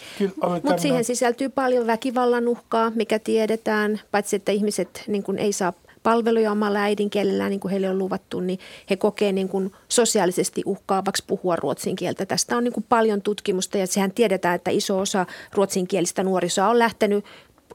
Mutta 0.62 0.82
siihen 0.82 1.04
sisältyy 1.04 1.48
paljon 1.48 1.86
väkivallan 1.86 2.48
uhkaa, 2.48 2.92
mikä 2.94 3.18
tiedetään, 3.18 4.00
paitsi 4.10 4.36
että 4.36 4.52
ihmiset 4.52 5.04
niin 5.06 5.22
kuin 5.22 5.38
ei 5.38 5.52
saa 5.52 5.72
palveluja 6.06 6.52
omalla 6.52 6.78
äidinkielellään, 6.78 7.50
niin 7.50 7.60
kuin 7.60 7.70
heille 7.70 7.90
on 7.90 7.98
luvattu, 7.98 8.40
niin 8.40 8.58
he 8.90 8.96
kokee 8.96 9.32
niin 9.32 9.48
kuin 9.48 9.72
sosiaalisesti 9.88 10.62
uhkaavaksi 10.66 11.24
puhua 11.26 11.56
ruotsin 11.56 11.96
kieltä. 11.96 12.26
Tästä 12.26 12.56
on 12.56 12.64
niin 12.64 12.72
kuin 12.72 12.86
paljon 12.88 13.22
tutkimusta 13.22 13.78
ja 13.78 13.86
sehän 13.86 14.12
tiedetään, 14.12 14.54
että 14.54 14.70
iso 14.70 14.98
osa 14.98 15.26
ruotsinkielistä 15.52 16.22
nuorisoa 16.22 16.68
on 16.68 16.78
lähtenyt 16.78 17.24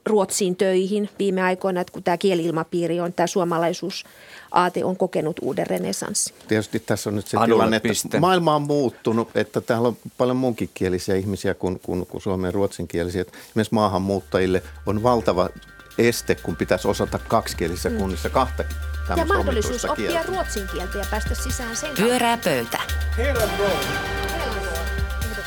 Ruotsiin 0.06 0.56
töihin 0.56 1.10
viime 1.20 1.42
aikoina, 1.42 1.82
että 1.82 1.94
kun 1.94 2.04
tämä 2.04 2.18
kieliilmapiiri 2.18 3.00
on, 3.00 3.14
tämä 3.14 3.28
suomalaisuus 3.28 4.04
aate 4.52 4.86
on 4.86 4.98
kokenut 4.98 5.40
uuden 5.42 5.68
renesanssin. 5.68 6.36
Tietysti 6.48 6.80
tässä 6.80 7.10
on 7.10 7.16
nyt 7.16 7.28
se 7.28 7.38
Adulle 7.38 7.56
tilanne, 7.56 7.78
että 7.78 7.90
piste. 7.90 8.20
maailma 8.20 8.56
on 8.56 8.62
muuttunut, 8.62 9.30
että 9.36 9.62
täällä 9.62 9.88
on 9.88 9.98
paljon 10.18 10.38
muunkinkielisiä 10.38 11.16
ihmisiä 11.16 11.54
kuin, 11.54 11.80
kuin, 11.80 12.06
kuin 12.06 12.22
suomen 12.22 12.48
ja 12.48 12.52
ruotsinkielisiä. 12.52 13.22
Esimerkiksi 13.22 13.74
maahanmuuttajille 13.74 14.64
on 14.86 15.04
valtava 15.04 15.50
este, 15.98 16.36
kun 16.36 16.56
pitäisi 16.56 16.88
osata 16.88 17.20
kaksikielisissä 17.28 17.90
mm. 17.90 17.98
kunnissa 17.98 18.30
kahta 18.30 18.64
Ja 19.18 19.26
mahdollisuus 19.26 19.86
oppia 19.86 20.12
kieltä. 20.12 20.28
ruotsin 20.28 20.68
kieltä 20.68 20.98
ja 20.98 21.06
päästä 21.12 21.36
sisään 21.36 21.76
sen 21.76 21.96
Pyörää 21.96 22.38
pöytä. 22.38 22.80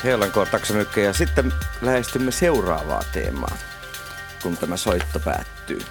Helankoon 0.03 0.47
taksanykkä 0.47 1.01
ja 1.01 1.13
sitten 1.13 1.53
lähestymme 1.81 2.31
seuraavaa 2.31 3.03
teemaa, 3.13 3.57
kun 4.43 4.57
tämä 4.57 4.77
soitto 4.77 5.19
päättyy. 5.19 5.81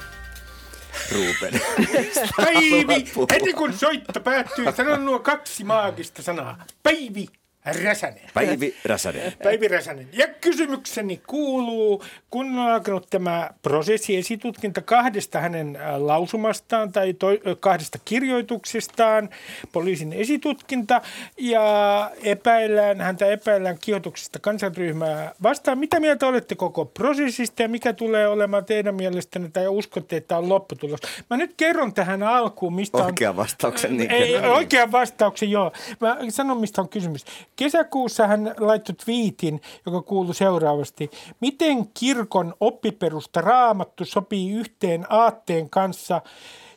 Ruben. 1.13 1.61
Päivi! 2.37 3.13
Heti 3.33 3.53
kun 3.53 3.73
soitto 3.73 4.21
päättyy, 4.21 4.65
sanon 4.77 5.05
nuo 5.05 5.19
kaksi 5.19 5.65
maagista 5.65 6.23
sanaa. 6.23 6.65
Päivi 6.83 7.27
Räsänen. 7.65 8.21
Päivi 8.35 8.75
Räsänen. 8.85 9.33
Päivi 9.43 9.69
Räsänen. 9.69 10.09
Ja 10.13 10.27
kysymykseni 10.41 11.21
kuuluu, 11.27 12.05
kun 12.31 12.59
on 12.59 12.59
alkanut 12.59 13.07
tämä 13.11 13.51
prosessi 13.63 14.17
esitutkinta 14.17 14.83
kahdesta 14.83 15.41
hänen 15.41 15.77
äh, 15.77 15.97
lausumastaan 15.97 16.93
tai 16.93 17.15
to, 17.15 17.27
kahdesta 17.61 17.99
kirjoituksestaan, 18.05 19.31
poliisin 19.73 20.13
esitutkinta, 20.13 21.01
ja 21.39 22.11
epäillään, 22.23 23.01
häntä 23.01 23.27
epäillään 23.27 23.79
kiihotuksesta 23.81 24.39
kansanryhmää 24.39 25.33
vastaan. 25.43 25.79
Mitä 25.79 26.01
mieltä 26.01 26.27
olette 26.27 26.55
koko 26.55 26.85
prosessista 26.85 27.63
ja 27.63 27.69
mikä 27.69 27.93
tulee 27.93 28.29
olemaan 28.29 28.65
teidän 28.65 28.95
mielestänne 28.95 29.49
tai 29.49 29.69
uskotte, 29.69 30.17
että 30.17 30.39
on 30.39 30.49
lopputulos? 30.49 31.01
Mä 31.31 31.37
nyt 31.37 31.55
kerron 31.57 31.95
tähän 31.95 32.23
alkuun, 32.23 32.75
mistä 32.75 32.99
on... 32.99 33.05
Oikean 33.05 33.37
vastauksen. 33.37 33.97
Niin 33.97 34.11
ei, 34.11 34.37
oikean 34.37 34.93
vastauksen, 34.93 35.51
joo. 35.51 35.73
Mä 36.01 36.17
sanon, 36.29 36.61
mistä 36.61 36.81
on 36.81 36.89
kysymys. 36.89 37.25
Kesäkuussa 37.57 38.27
hän 38.27 38.55
laittoi 38.59 38.95
twiitin, 39.05 39.61
joka 39.87 40.03
kuului 40.03 40.35
seuraavasti. 40.35 41.11
Miten 41.41 41.89
kirkon 41.95 42.55
oppiperusta 42.61 43.41
raamattu 43.41 44.05
sopii 44.05 44.51
yhteen 44.51 45.07
aatteen 45.09 45.71
kanssa, 45.71 46.23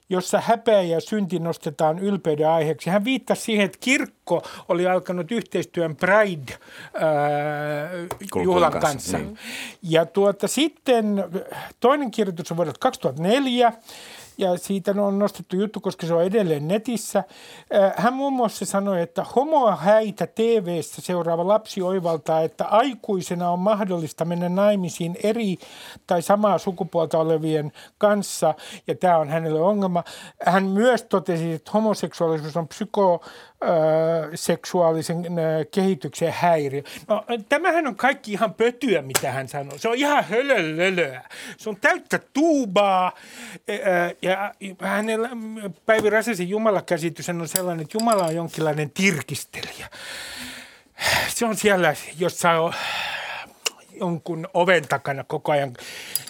jossa 0.10 0.42
häpeä 0.42 0.82
ja 0.82 1.02
synti 1.02 1.40
nostetaan 1.40 2.00
ylpeyden 2.00 2.50
aiheeksi. 2.50 2.90
Hän 2.90 3.06
viittasi 3.06 3.42
siihen, 3.42 3.66
että 3.66 3.78
kirkko 3.82 4.44
oli 4.70 4.88
alkanut 4.88 5.32
yhteistyön 5.32 5.96
Pride-juhlan 5.96 8.72
kanssa. 8.72 8.88
kanssa. 8.88 9.18
Niin. 9.18 9.38
Ja 9.84 10.06
tuota, 10.06 10.48
sitten 10.48 11.24
toinen 11.80 12.12
kirjoitus 12.12 12.52
on 12.52 12.58
vuodelta 12.58 12.80
2004 12.80 13.74
ja 14.38 14.58
siitä 14.58 14.92
on 14.98 15.20
nostettu 15.20 15.56
juttu, 15.56 15.80
koska 15.80 16.08
se 16.08 16.14
on 16.14 16.24
edelleen 16.24 16.68
netissä. 16.68 17.20
Äh, 17.20 17.94
hän 17.98 18.14
muun 18.14 18.34
muassa 18.34 18.66
sanoi, 18.66 19.02
että 19.02 19.26
homoa 19.36 19.76
häitä 19.76 20.28
tv 20.28 20.78
seuraava 20.82 21.48
lapsi 21.48 21.82
oivaltaa, 21.82 22.42
että 22.42 22.66
aikuisena 22.66 23.50
on 23.50 23.60
mahdollista 23.60 24.26
mennä 24.26 24.50
naimisiin 24.50 25.18
eri 25.24 25.58
tai 26.08 26.22
samaa 26.22 26.58
sukupuolta 26.58 27.20
olevien 27.20 27.72
kanssa, 27.98 28.54
ja 28.88 28.96
tämä 28.96 29.18
on 29.18 29.30
hänelle 29.30 29.62
ongelma. 29.62 30.04
Hän 30.46 30.66
myös 30.66 31.04
totesi, 31.04 31.54
että 31.54 31.72
homoseksuaalisuus 31.74 32.58
on 32.58 32.68
psyko 32.68 33.22
seksuaalisen 34.36 35.26
kehityksen 35.72 36.34
häiriö. 36.34 36.82
No, 37.08 37.24
tämähän 37.50 37.88
on 37.88 37.96
kaikki 37.96 38.32
ihan 38.32 38.54
pötyä, 38.54 39.02
mitä 39.02 39.32
hän 39.32 39.48
sanoo. 39.48 39.78
Se 39.78 39.90
on 39.90 39.96
ihan 39.96 40.24
hölölölöä. 40.24 41.24
Se 41.58 41.70
on 41.70 41.76
täyttä 41.76 42.20
tuubaa. 42.34 43.12
Ja 44.22 44.54
hänellä 44.82 45.30
Päivi 45.86 46.10
Räsäsen 46.10 46.50
Jumalakäsitys 46.50 47.30
on 47.30 47.48
sellainen, 47.48 47.84
että 47.84 47.98
Jumala 47.98 48.24
on 48.24 48.36
jonkinlainen 48.36 48.92
tirkistelijä. 48.92 49.90
Se 51.28 51.46
on 51.46 51.56
siellä 51.56 51.96
jossain 52.20 52.74
jonkun 54.00 54.48
oven 54.54 54.88
takana 54.88 55.24
koko 55.24 55.52
ajan 55.52 55.74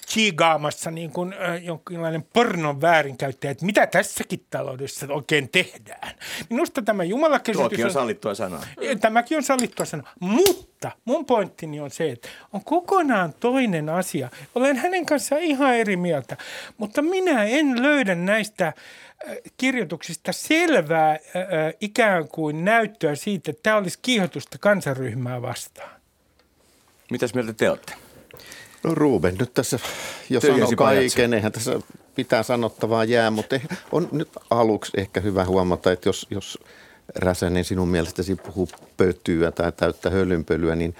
chigaamassa 0.09 0.91
niin 0.91 1.11
kuin, 1.11 1.33
äh, 1.33 1.63
jonkinlainen 1.63 2.23
pornon 2.33 2.81
väärinkäyttäjä, 2.81 3.51
että 3.51 3.65
mitä 3.65 3.87
tässäkin 3.87 4.45
taloudessa 4.49 5.07
oikein 5.09 5.49
tehdään. 5.49 6.15
Minusta 6.49 6.81
tämä 6.81 7.03
Jumalakäsitys 7.03 7.61
Tuokin 7.61 7.85
on 7.85 7.91
sallittua 7.91 8.35
sanoa. 8.35 8.63
Tämäkin 9.01 9.37
on 9.37 9.43
sallittua 9.43 9.85
sanoa. 9.85 10.09
Mutta 10.19 10.91
mun 11.05 11.25
pointtini 11.25 11.79
on 11.79 11.91
se, 11.91 12.09
että 12.11 12.29
on 12.53 12.63
kokonaan 12.63 13.33
toinen 13.39 13.89
asia. 13.89 14.29
Olen 14.55 14.77
hänen 14.77 15.05
kanssaan 15.05 15.41
ihan 15.41 15.75
eri 15.75 15.97
mieltä, 15.97 16.37
mutta 16.77 17.01
minä 17.01 17.43
en 17.43 17.83
löydä 17.83 18.15
näistä 18.15 18.73
kirjoituksista 19.57 20.31
selvää 20.31 21.19
ikään 21.81 22.27
kuin 22.27 22.65
näyttöä 22.65 23.15
siitä, 23.15 23.51
että 23.51 23.63
tämä 23.63 23.77
olisi 23.77 23.99
kiihotusta 24.01 24.57
kansaryhmää 24.57 25.41
vastaan. 25.41 25.89
Mitäs 27.11 27.33
mieltä 27.33 27.53
te 27.53 27.69
olette? 27.69 28.06
No 28.87 28.95
Ruben, 28.95 29.35
nyt 29.39 29.53
tässä 29.53 29.79
jo 30.29 30.41
sanoi 30.41 30.75
kaiken, 30.75 31.33
eihän 31.33 31.51
tässä 31.51 31.79
pitää 32.15 32.43
sanottavaa 32.43 33.03
jää, 33.03 33.31
mutta 33.31 33.59
on 33.91 34.09
nyt 34.11 34.29
aluksi 34.49 34.91
ehkä 34.97 35.21
hyvä 35.21 35.45
huomata, 35.45 35.91
että 35.91 36.09
jos, 36.09 36.27
jos 36.29 36.59
Räsänen 37.15 37.65
sinun 37.65 37.87
mielestäsi 37.87 38.35
puhuu 38.35 38.69
pötyä 38.97 39.51
tai 39.51 39.71
täyttä 39.71 40.09
hölynpölyä, 40.09 40.75
niin 40.75 40.95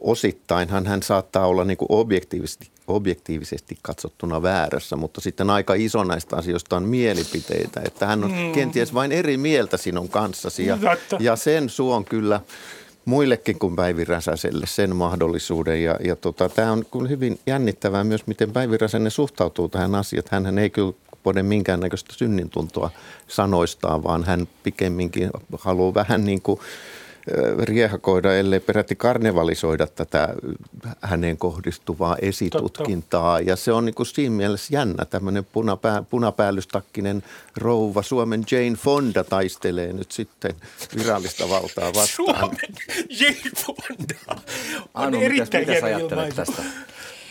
osittainhan 0.00 0.86
hän 0.86 1.02
saattaa 1.02 1.46
olla 1.46 1.64
niin 1.64 1.76
kuin 1.76 1.86
objektiivisesti, 1.90 2.70
objektiivisesti 2.86 3.78
katsottuna 3.82 4.42
väärässä, 4.42 4.96
mutta 4.96 5.20
sitten 5.20 5.50
aika 5.50 5.74
iso 5.74 6.04
näistä 6.04 6.36
asioista 6.36 6.76
on 6.76 6.82
mielipiteitä, 6.82 7.80
että 7.84 8.06
hän 8.06 8.24
on 8.24 8.32
mm. 8.32 8.52
kenties 8.52 8.94
vain 8.94 9.12
eri 9.12 9.36
mieltä 9.36 9.76
sinun 9.76 10.08
kanssasi 10.08 10.66
ja, 10.66 10.78
ja 11.18 11.36
sen 11.36 11.68
suon 11.68 12.04
kyllä 12.04 12.40
muillekin 13.08 13.58
kuin 13.58 13.76
Päivi 13.76 14.04
Räsäselle 14.04 14.66
sen 14.66 14.96
mahdollisuuden. 14.96 15.82
Ja, 15.82 15.96
ja 16.04 16.16
tota, 16.16 16.48
tämä 16.48 16.72
on 16.72 16.84
kyllä 16.92 17.08
hyvin 17.08 17.38
jännittävää 17.46 18.04
myös, 18.04 18.26
miten 18.26 18.52
Päivi 18.52 18.76
Räsänen 18.76 19.10
suhtautuu 19.10 19.68
tähän 19.68 19.94
asiaan. 19.94 20.44
Hän 20.44 20.58
ei 20.58 20.70
kyllä 20.70 20.92
pode 21.22 21.42
minkäännäköistä 21.42 22.14
synnintuntoa 22.16 22.90
sanoistaan, 23.28 24.04
vaan 24.04 24.24
hän 24.24 24.48
pikemminkin 24.62 25.30
haluaa 25.58 25.94
vähän 25.94 26.24
niin 26.24 26.42
kuin 26.42 26.60
riehakoida, 27.62 28.36
ellei 28.36 28.60
peräti 28.60 28.96
karnevalisoida 28.96 29.86
tätä 29.86 30.34
hänen 31.00 31.38
kohdistuvaa 31.38 32.16
esitutkintaa. 32.22 33.36
Totta. 33.36 33.50
Ja 33.50 33.56
se 33.56 33.72
on 33.72 33.84
niin 33.84 33.94
kuin 33.94 34.06
siinä 34.06 34.34
mielessä 34.34 34.74
jännä, 34.74 35.04
tämmöinen 35.04 35.44
punapää, 35.44 36.02
punapäällystakkinen 36.02 37.22
rouva, 37.56 38.02
Suomen 38.02 38.44
Jane 38.50 38.76
Fonda 38.76 39.24
taistelee 39.24 39.92
nyt 39.92 40.12
sitten 40.12 40.54
virallista 40.96 41.48
valtaa 41.48 41.94
vastaan. 41.94 42.08
Suomen 42.08 42.74
Jane 43.20 43.50
Fonda 43.56 44.14
on 44.28 44.38
Anu, 44.94 45.20
erittäin 45.20 45.62
mitäs, 45.62 45.74
mitäs 45.74 45.84
ajattelet 45.84 46.34
tästä? 46.34 46.62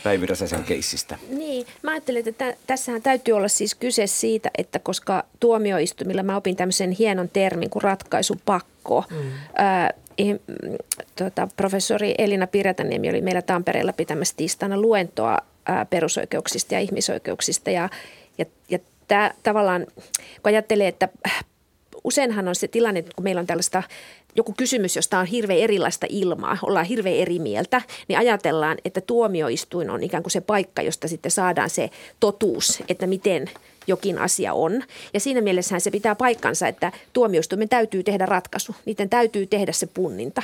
Päivi 0.07 0.25
Räsäsen 0.25 0.63
keissistä. 0.63 1.17
Niin, 1.29 1.67
mä 1.81 1.91
ajattelin, 1.91 2.29
että 2.29 2.53
tässähän 2.67 3.01
täytyy 3.01 3.33
olla 3.33 3.47
siis 3.47 3.75
kyse 3.75 4.07
siitä, 4.07 4.51
että 4.57 4.79
koska 4.79 5.23
tuomioistumilla 5.39 6.23
mä 6.23 6.37
opin 6.37 6.55
tämmöisen 6.55 6.91
hienon 6.91 7.29
termin 7.29 7.69
kuin 7.69 7.83
ratkaisupakko. 7.83 9.03
Mm. 9.09 9.31
Ää, 9.55 9.93
tota, 11.15 11.47
professori 11.57 12.15
Elina 12.17 12.47
Piretaniemi 12.47 13.09
oli 13.09 13.21
meillä 13.21 13.41
Tampereella 13.41 13.93
pitämässä 13.93 14.33
tiistaina 14.37 14.81
luentoa 14.81 15.37
ää, 15.65 15.85
perusoikeuksista 15.85 16.73
ja 16.73 16.79
ihmisoikeuksista 16.79 17.69
ja, 17.69 17.89
ja, 18.37 18.45
ja 18.69 18.79
tämä 19.07 19.31
tavallaan, 19.43 19.87
kun 19.95 20.43
ajattelee, 20.43 20.87
että 20.87 21.09
useinhan 22.07 22.47
on 22.47 22.55
se 22.55 22.67
tilanne, 22.67 23.01
kun 23.01 23.23
meillä 23.23 23.39
on 23.39 23.47
tällaista 23.47 23.83
joku 24.35 24.53
kysymys, 24.57 24.95
josta 24.95 25.19
on 25.19 25.25
hirveän 25.25 25.59
erilaista 25.59 26.07
ilmaa, 26.09 26.57
ollaan 26.61 26.85
hirveän 26.85 27.15
eri 27.15 27.39
mieltä, 27.39 27.81
niin 28.07 28.19
ajatellaan, 28.19 28.77
että 28.85 29.01
tuomioistuin 29.01 29.89
on 29.89 30.03
ikään 30.03 30.23
kuin 30.23 30.31
se 30.31 30.41
paikka, 30.41 30.81
josta 30.81 31.07
sitten 31.07 31.31
saadaan 31.31 31.69
se 31.69 31.89
totuus, 32.19 32.83
että 32.89 33.07
miten 33.07 33.49
jokin 33.87 34.19
asia 34.19 34.53
on. 34.53 34.83
Ja 35.13 35.19
siinä 35.19 35.41
mielessähän 35.41 35.81
se 35.81 35.91
pitää 35.91 36.15
paikkansa, 36.15 36.67
että 36.67 36.91
tuomioistuimen 37.13 37.69
täytyy 37.69 38.03
tehdä 38.03 38.25
ratkaisu, 38.25 38.75
niiden 38.85 39.09
täytyy 39.09 39.47
tehdä 39.47 39.71
se 39.71 39.87
punninta. 39.87 40.43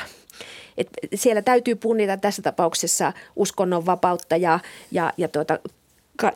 Et 0.78 0.88
siellä 1.16 1.42
täytyy 1.42 1.76
punnita 1.76 2.18
tässä 2.18 2.42
tapauksessa 2.42 3.14
uskonnonvapautta 3.36 4.38
ja, 4.38 4.60
ja, 4.92 5.14
ja 5.18 5.28
tuota, 5.28 5.60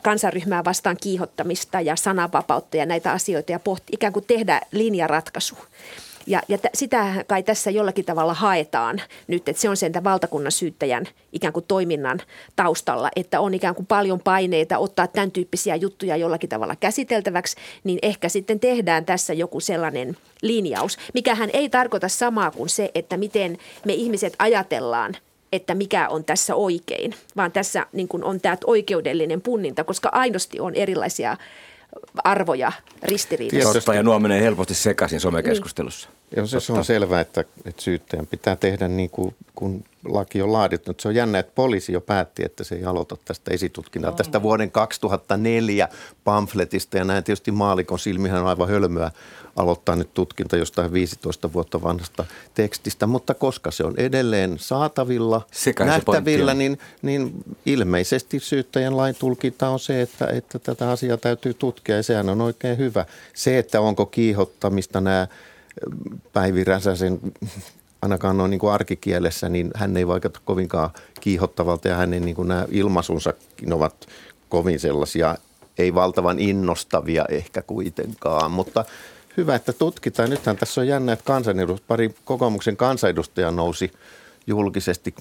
kansaryhmää 0.02 0.64
vastaan 0.64 0.96
kiihottamista 1.00 1.80
ja 1.80 1.96
sananvapautta 1.96 2.76
ja 2.76 2.86
näitä 2.86 3.12
asioita 3.12 3.52
ja 3.52 3.60
pohti, 3.60 3.92
ikään 3.92 4.12
kuin 4.12 4.24
tehdä 4.24 4.60
linjaratkaisu. 4.72 5.56
Ja, 6.26 6.42
ja 6.48 6.58
t- 6.58 6.74
sitä 6.74 7.24
kai 7.26 7.42
tässä 7.42 7.70
jollakin 7.70 8.04
tavalla 8.04 8.34
haetaan 8.34 9.02
nyt, 9.26 9.48
että 9.48 9.62
se 9.62 9.68
on 9.68 9.76
sen 9.76 9.92
valtakunnan 10.04 10.52
syyttäjän 10.52 11.06
ikään 11.32 11.52
kuin 11.52 11.64
toiminnan 11.68 12.20
taustalla, 12.56 13.10
että 13.16 13.40
on 13.40 13.54
ikään 13.54 13.74
kuin 13.74 13.86
paljon 13.86 14.20
paineita 14.20 14.78
ottaa 14.78 15.06
tämän 15.06 15.30
tyyppisiä 15.30 15.76
juttuja 15.76 16.16
jollakin 16.16 16.48
tavalla 16.48 16.76
käsiteltäväksi, 16.76 17.56
niin 17.84 17.98
ehkä 18.02 18.28
sitten 18.28 18.60
tehdään 18.60 19.04
tässä 19.04 19.34
joku 19.34 19.60
sellainen 19.60 20.16
linjaus, 20.42 20.98
mikähän 21.14 21.50
ei 21.52 21.68
tarkoita 21.68 22.08
samaa 22.08 22.50
kuin 22.50 22.68
se, 22.68 22.90
että 22.94 23.16
miten 23.16 23.58
me 23.84 23.92
ihmiset 23.92 24.34
ajatellaan 24.38 25.16
että 25.52 25.74
mikä 25.74 26.08
on 26.08 26.24
tässä 26.24 26.54
oikein, 26.54 27.14
vaan 27.36 27.52
tässä 27.52 27.86
niin 27.92 28.08
kuin 28.08 28.24
on 28.24 28.40
tämä 28.40 28.56
oikeudellinen 28.66 29.40
punninta, 29.40 29.84
koska 29.84 30.08
aidosti 30.12 30.60
on 30.60 30.74
erilaisia 30.74 31.36
arvoja 32.24 32.72
ristiriidassa. 33.02 33.72
Totta, 33.72 33.94
ja 33.94 34.02
nuo 34.02 34.18
menee 34.18 34.42
helposti 34.42 34.74
sekaisin 34.74 35.20
somekeskustelussa. 35.20 36.08
Joo, 36.36 36.46
se, 36.46 36.60
se 36.60 36.72
on 36.72 36.84
selvää, 36.84 37.20
että, 37.20 37.44
että 37.64 37.82
syyttäjän 37.82 38.26
pitää 38.26 38.56
tehdä 38.56 38.88
niin 38.88 39.10
kuin 39.10 39.34
kun 39.54 39.84
laki 40.04 40.42
on 40.42 40.52
laadittu. 40.52 40.94
Se 41.00 41.08
on 41.08 41.14
jännä, 41.14 41.38
että 41.38 41.52
poliisi 41.54 41.92
jo 41.92 42.00
päätti, 42.00 42.44
että 42.44 42.64
se 42.64 42.74
ei 42.74 42.84
aloita 42.84 43.16
tästä 43.24 43.50
esitutkintaa. 43.54 44.12
Tästä 44.12 44.42
vuoden 44.42 44.70
2004 44.70 45.88
pamfletista 46.24 46.98
ja 46.98 47.04
näin 47.04 47.24
tietysti 47.24 47.50
maalikon 47.50 47.98
silmihän 47.98 48.40
on 48.40 48.46
aivan 48.46 48.68
hölmöä 48.68 49.10
aloittaa 49.56 49.96
nyt 49.96 50.14
tutkinta 50.14 50.56
jostain 50.56 50.92
15 50.92 51.52
vuotta 51.52 51.82
vanhasta 51.82 52.24
tekstistä, 52.54 53.06
mutta 53.06 53.34
koska 53.34 53.70
se 53.70 53.84
on 53.84 53.94
edelleen 53.96 54.58
saatavilla, 54.58 55.46
Sekä 55.52 55.84
nähtävillä, 55.84 56.54
niin, 56.54 56.78
niin 57.02 57.32
ilmeisesti 57.66 58.40
syyttäjän 58.40 58.96
lain 58.96 59.14
tulkinta 59.14 59.68
on 59.68 59.80
se, 59.80 60.02
että, 60.02 60.26
että 60.26 60.58
tätä 60.58 60.90
asiaa 60.90 61.16
täytyy 61.16 61.54
tutkia 61.54 61.96
ja 61.96 62.02
sehän 62.02 62.28
on 62.28 62.40
oikein 62.40 62.78
hyvä. 62.78 63.04
Se, 63.34 63.58
että 63.58 63.80
onko 63.80 64.06
kiihottamista 64.06 65.00
nämä 65.00 65.26
Päivi 66.32 66.64
Räsäsen 66.64 67.20
ainakaan 68.02 68.38
noin 68.38 68.50
niin 68.50 68.58
kuin 68.58 68.72
arkikielessä, 68.72 69.48
niin 69.48 69.70
hän 69.74 69.96
ei 69.96 70.06
vaikuta 70.06 70.40
kovinkaan 70.44 70.90
kiihottavalta 71.20 71.88
ja 71.88 71.96
hänen 71.96 72.24
niin 72.24 72.36
kuin 72.36 72.48
nämä 72.48 72.66
ilmaisunsakin 72.70 73.72
ovat 73.72 74.06
kovin 74.48 74.80
sellaisia, 74.80 75.36
ei 75.78 75.94
valtavan 75.94 76.38
innostavia 76.38 77.24
ehkä 77.28 77.62
kuitenkaan, 77.62 78.50
mutta 78.50 78.84
hyvä, 79.36 79.54
että 79.54 79.72
tutkitaan. 79.72 80.30
Nythän 80.30 80.56
tässä 80.56 80.80
on 80.80 80.88
jännä, 80.88 81.12
että 81.12 81.24
kansanedust, 81.24 81.84
pari 81.88 82.14
kokoomuksen 82.24 82.76
kansanedustajaa 82.76 83.50
nousi 83.50 83.92
julkisesti 84.46 85.14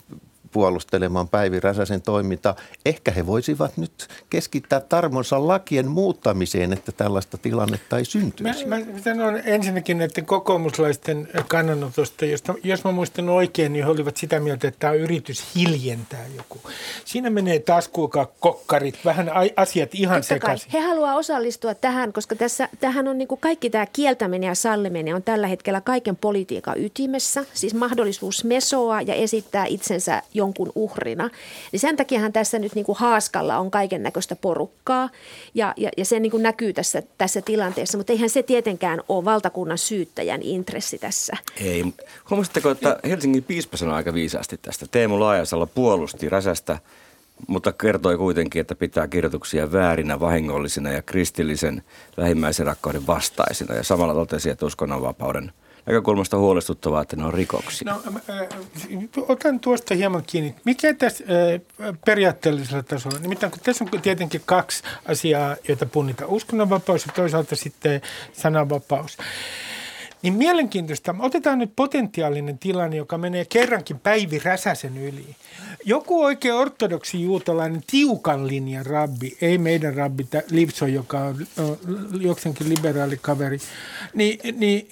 puolustelemaan 0.52 1.30
Päivi 1.30 1.60
Räsäsen 1.60 2.02
toimintaa. 2.02 2.56
Ehkä 2.86 3.12
he 3.12 3.26
voisivat 3.26 3.78
nyt 3.78 4.08
keskittää 4.30 4.80
tarmonsa 4.80 5.48
lakien 5.48 5.88
muuttamiseen, 5.88 6.74
että 6.74 6.92
tällaista 6.92 7.38
tilannetta 7.38 7.98
ei 7.98 8.06
syntyisi. 8.06 8.66
Mä, 8.66 8.80
mä 8.80 8.86
sanon 9.04 9.42
ensinnäkin 9.46 10.02
että 10.02 10.22
kokoomuslaisten 10.22 11.28
kannanotosta, 11.48 12.26
josta, 12.26 12.54
jos 12.64 12.84
mä 12.84 12.92
muistan 12.92 13.30
oikein, 13.30 13.74
niin 13.74 13.86
he 13.86 13.92
olivat 13.92 14.18
sitä 14.18 14.40
mieltä, 14.40 14.68
että 14.68 14.80
tämä 14.80 14.92
on 14.92 15.00
yritys 15.00 15.44
hiljentää 15.56 16.26
joku. 16.38 16.60
Siinä 17.06 17.30
menee 17.30 17.60
taas 17.60 17.88
kuulkaa 17.88 18.28
kokkarit, 18.40 19.00
vähän 19.06 19.32
asiat 19.56 19.90
ihan 19.94 20.24
sekaisin. 20.24 20.72
He 20.72 20.80
haluaa 20.80 21.16
osallistua 21.16 21.76
tähän, 21.76 22.14
koska 22.14 22.36
tässä, 22.36 22.70
tähän 22.80 23.08
on 23.08 23.18
niin 23.18 23.28
kuin 23.28 23.42
kaikki 23.42 23.70
tämä 23.70 23.86
kieltäminen 23.86 24.48
ja 24.48 24.56
salliminen 24.56 25.16
on 25.16 25.24
tällä 25.24 25.48
hetkellä 25.48 25.82
kaiken 25.82 26.16
politiikan 26.16 26.84
ytimessä. 26.84 27.46
Siis 27.54 27.74
mahdollisuus 27.74 28.44
mesoa 28.44 29.02
ja 29.02 29.14
esittää 29.14 29.66
itsensä 29.66 30.24
jonkun 30.38 30.72
uhrina. 30.76 31.30
Niin 31.72 31.80
sen 31.80 31.98
takiahan 31.98 32.34
tässä 32.34 32.60
nyt 32.60 32.76
niin 32.76 32.86
kuin 32.86 32.98
haaskalla 32.98 33.58
on 33.58 33.72
kaiken 33.72 34.04
näköistä 34.04 34.36
porukkaa 34.36 35.10
ja, 35.54 35.74
ja, 35.78 35.90
ja 35.98 36.06
se 36.06 36.20
niin 36.20 36.32
kuin 36.32 36.44
näkyy 36.44 36.74
tässä, 36.74 37.04
tässä 37.18 37.42
tilanteessa, 37.42 37.98
mutta 37.98 38.14
eihän 38.14 38.30
se 38.30 38.44
tietenkään 38.44 39.02
ole 39.10 39.26
valtakunnan 39.26 39.78
syyttäjän 39.78 40.42
intressi 40.42 40.98
tässä. 40.98 41.38
Ei. 41.62 41.86
Huomasitteko, 42.30 42.70
että 42.70 43.00
Helsingin 43.04 43.44
piispa 43.44 43.78
sanoi 43.78 43.96
aika 43.96 44.14
viisaasti 44.14 44.60
tästä. 44.62 44.86
Teemu 44.92 45.20
Laajasalla 45.20 45.66
puolusti 45.66 46.30
Räsästä, 46.30 46.80
mutta 47.48 47.72
kertoi 47.72 48.18
kuitenkin, 48.18 48.62
että 48.62 48.76
pitää 48.76 49.08
kirjoituksia 49.08 49.72
väärinä, 49.72 50.20
vahingollisina 50.20 50.92
ja 50.92 51.02
kristillisen 51.02 51.84
lähimmäisen 52.18 52.66
rakkauden 52.66 53.08
vastaisina. 53.08 53.76
Ja 53.76 53.84
samalla 53.84 54.14
totesi, 54.14 54.50
että 54.50 54.66
uskonnonvapauden– 54.66 55.52
näkökulmasta 55.88 56.38
huolestuttavaa, 56.38 57.02
että 57.02 57.16
ne 57.16 57.26
on 57.26 57.34
rikoksia? 57.34 57.94
No, 57.94 58.02
äh, 58.30 58.48
otan 59.28 59.60
tuosta 59.60 59.96
hieman 59.96 60.24
kiinni. 60.28 60.56
Mikä 60.66 60.94
tässä 60.94 61.24
äh, 61.24 61.98
periaatteellisella 62.06 62.84
tasolla? 62.84 63.20
Nimittäin 63.20 63.52
kun 63.52 63.62
tässä 63.64 63.86
on 63.94 64.02
tietenkin 64.02 64.42
kaksi 64.46 64.84
asiaa, 65.06 65.56
joita 65.68 65.86
punnitaan. 65.86 66.30
Uskonnonvapaus 66.30 67.06
ja 67.06 67.14
toisaalta 67.16 67.56
sitten 67.56 68.02
sananvapaus. 68.34 69.18
Niin 70.22 70.34
mielenkiintoista. 70.34 71.16
Otetaan 71.20 71.60
nyt 71.60 71.72
potentiaalinen 71.76 72.58
tilanne, 72.58 72.98
joka 72.98 73.18
menee 73.18 73.46
kerrankin 73.46 74.00
Päivi 74.00 74.40
Räsäsen 74.40 74.98
yli. 74.98 75.36
Joku 75.86 76.24
oikein 76.24 76.54
ortodoksi 76.54 77.24
juutalainen 77.24 77.82
tiukan 77.92 78.48
linjan 78.48 78.86
rabbi, 78.86 79.38
ei 79.42 79.58
meidän 79.58 79.96
rabbi 79.96 80.28
Livso, 80.52 80.86
joka 80.86 81.20
on 81.20 81.48
jokseenkin 82.22 82.70
liberaali 82.70 83.18
kaveri, 83.22 83.58
niin, 84.14 84.40
niin 84.60 84.88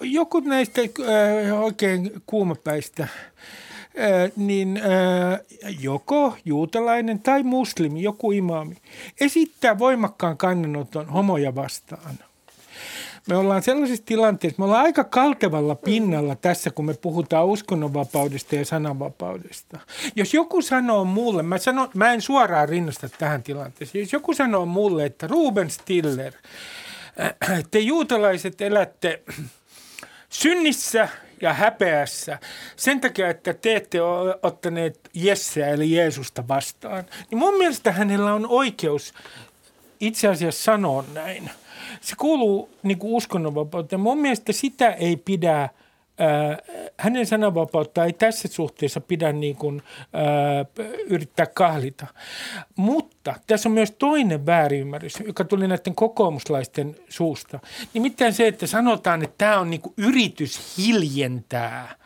joku 0.00 0.40
näistä 0.40 0.80
oikein 1.60 2.22
kuumapäistä 2.26 3.08
niin 4.36 4.80
joko 5.80 6.36
juutalainen 6.44 7.20
tai 7.20 7.42
muslimi, 7.42 8.02
joku 8.02 8.32
imaami, 8.32 8.76
esittää 9.20 9.78
voimakkaan 9.78 10.36
kannanoton 10.36 11.06
homoja 11.06 11.54
vastaan– 11.54 12.18
me 13.28 13.36
ollaan 13.36 13.62
sellaisessa 13.62 14.04
tilanteessa, 14.06 14.58
me 14.58 14.64
ollaan 14.64 14.84
aika 14.84 15.04
kaltevalla 15.04 15.74
pinnalla 15.74 16.36
tässä, 16.36 16.70
kun 16.70 16.84
me 16.84 16.94
puhutaan 16.94 17.46
uskonnonvapaudesta 17.46 18.56
ja 18.56 18.64
sananvapaudesta. 18.64 19.78
Jos 20.16 20.34
joku 20.34 20.62
sanoo 20.62 21.04
mulle, 21.04 21.42
mä, 21.42 21.58
sanon, 21.58 21.88
mä 21.94 22.12
en 22.12 22.22
suoraan 22.22 22.68
rinnasta 22.68 23.08
tähän 23.08 23.42
tilanteeseen, 23.42 24.02
jos 24.02 24.12
joku 24.12 24.34
sanoo 24.34 24.66
mulle, 24.66 25.04
että 25.04 25.26
Ruben 25.26 25.70
Stiller, 25.70 26.32
äh, 27.20 27.64
te 27.70 27.78
juutalaiset 27.78 28.60
elätte 28.60 29.22
synnissä 30.28 31.08
ja 31.42 31.52
häpeässä 31.52 32.38
sen 32.76 33.00
takia, 33.00 33.30
että 33.30 33.54
te 33.54 33.76
ette 33.76 34.02
ole 34.02 34.38
ottaneet 34.42 35.10
Jesseä 35.14 35.68
eli 35.68 35.92
Jeesusta 35.96 36.48
vastaan, 36.48 37.04
niin 37.30 37.38
mun 37.38 37.58
mielestä 37.58 37.92
hänellä 37.92 38.34
on 38.34 38.46
oikeus 38.48 39.14
itse 40.00 40.28
asiassa 40.28 40.64
sanoa 40.64 41.04
näin. 41.14 41.50
Se 42.00 42.14
kuuluu 42.18 42.70
niin 42.82 42.98
kuin 42.98 43.12
uskonnonvapauteen. 43.14 44.00
Mun 44.00 44.18
mielestä 44.18 44.52
sitä 44.52 44.90
ei 44.92 45.16
pidä– 45.16 45.68
hänen 46.96 47.26
sananvapautta 47.26 48.04
ei 48.04 48.12
tässä 48.12 48.48
suhteessa 48.48 49.00
pidä 49.00 49.32
niin 49.32 49.56
kuin, 49.56 49.82
ää, 50.12 50.64
yrittää 51.06 51.46
kahlita. 51.46 52.06
Mutta 52.76 53.16
tässä 53.46 53.68
on 53.68 53.72
myös 53.72 53.90
toinen 53.90 54.46
väärinymmärrys, 54.46 55.20
joka 55.26 55.44
tuli 55.44 55.68
näiden 55.68 55.94
kokoomuslaisten 55.94 56.96
suusta. 57.08 57.60
Nimittäin 57.94 58.32
se, 58.32 58.46
että 58.46 58.66
sanotaan, 58.66 59.22
että 59.22 59.34
tämä 59.38 59.58
on 59.60 59.70
niin 59.70 59.80
kuin 59.80 59.94
yritys 59.96 60.78
hiljentää 60.78 61.98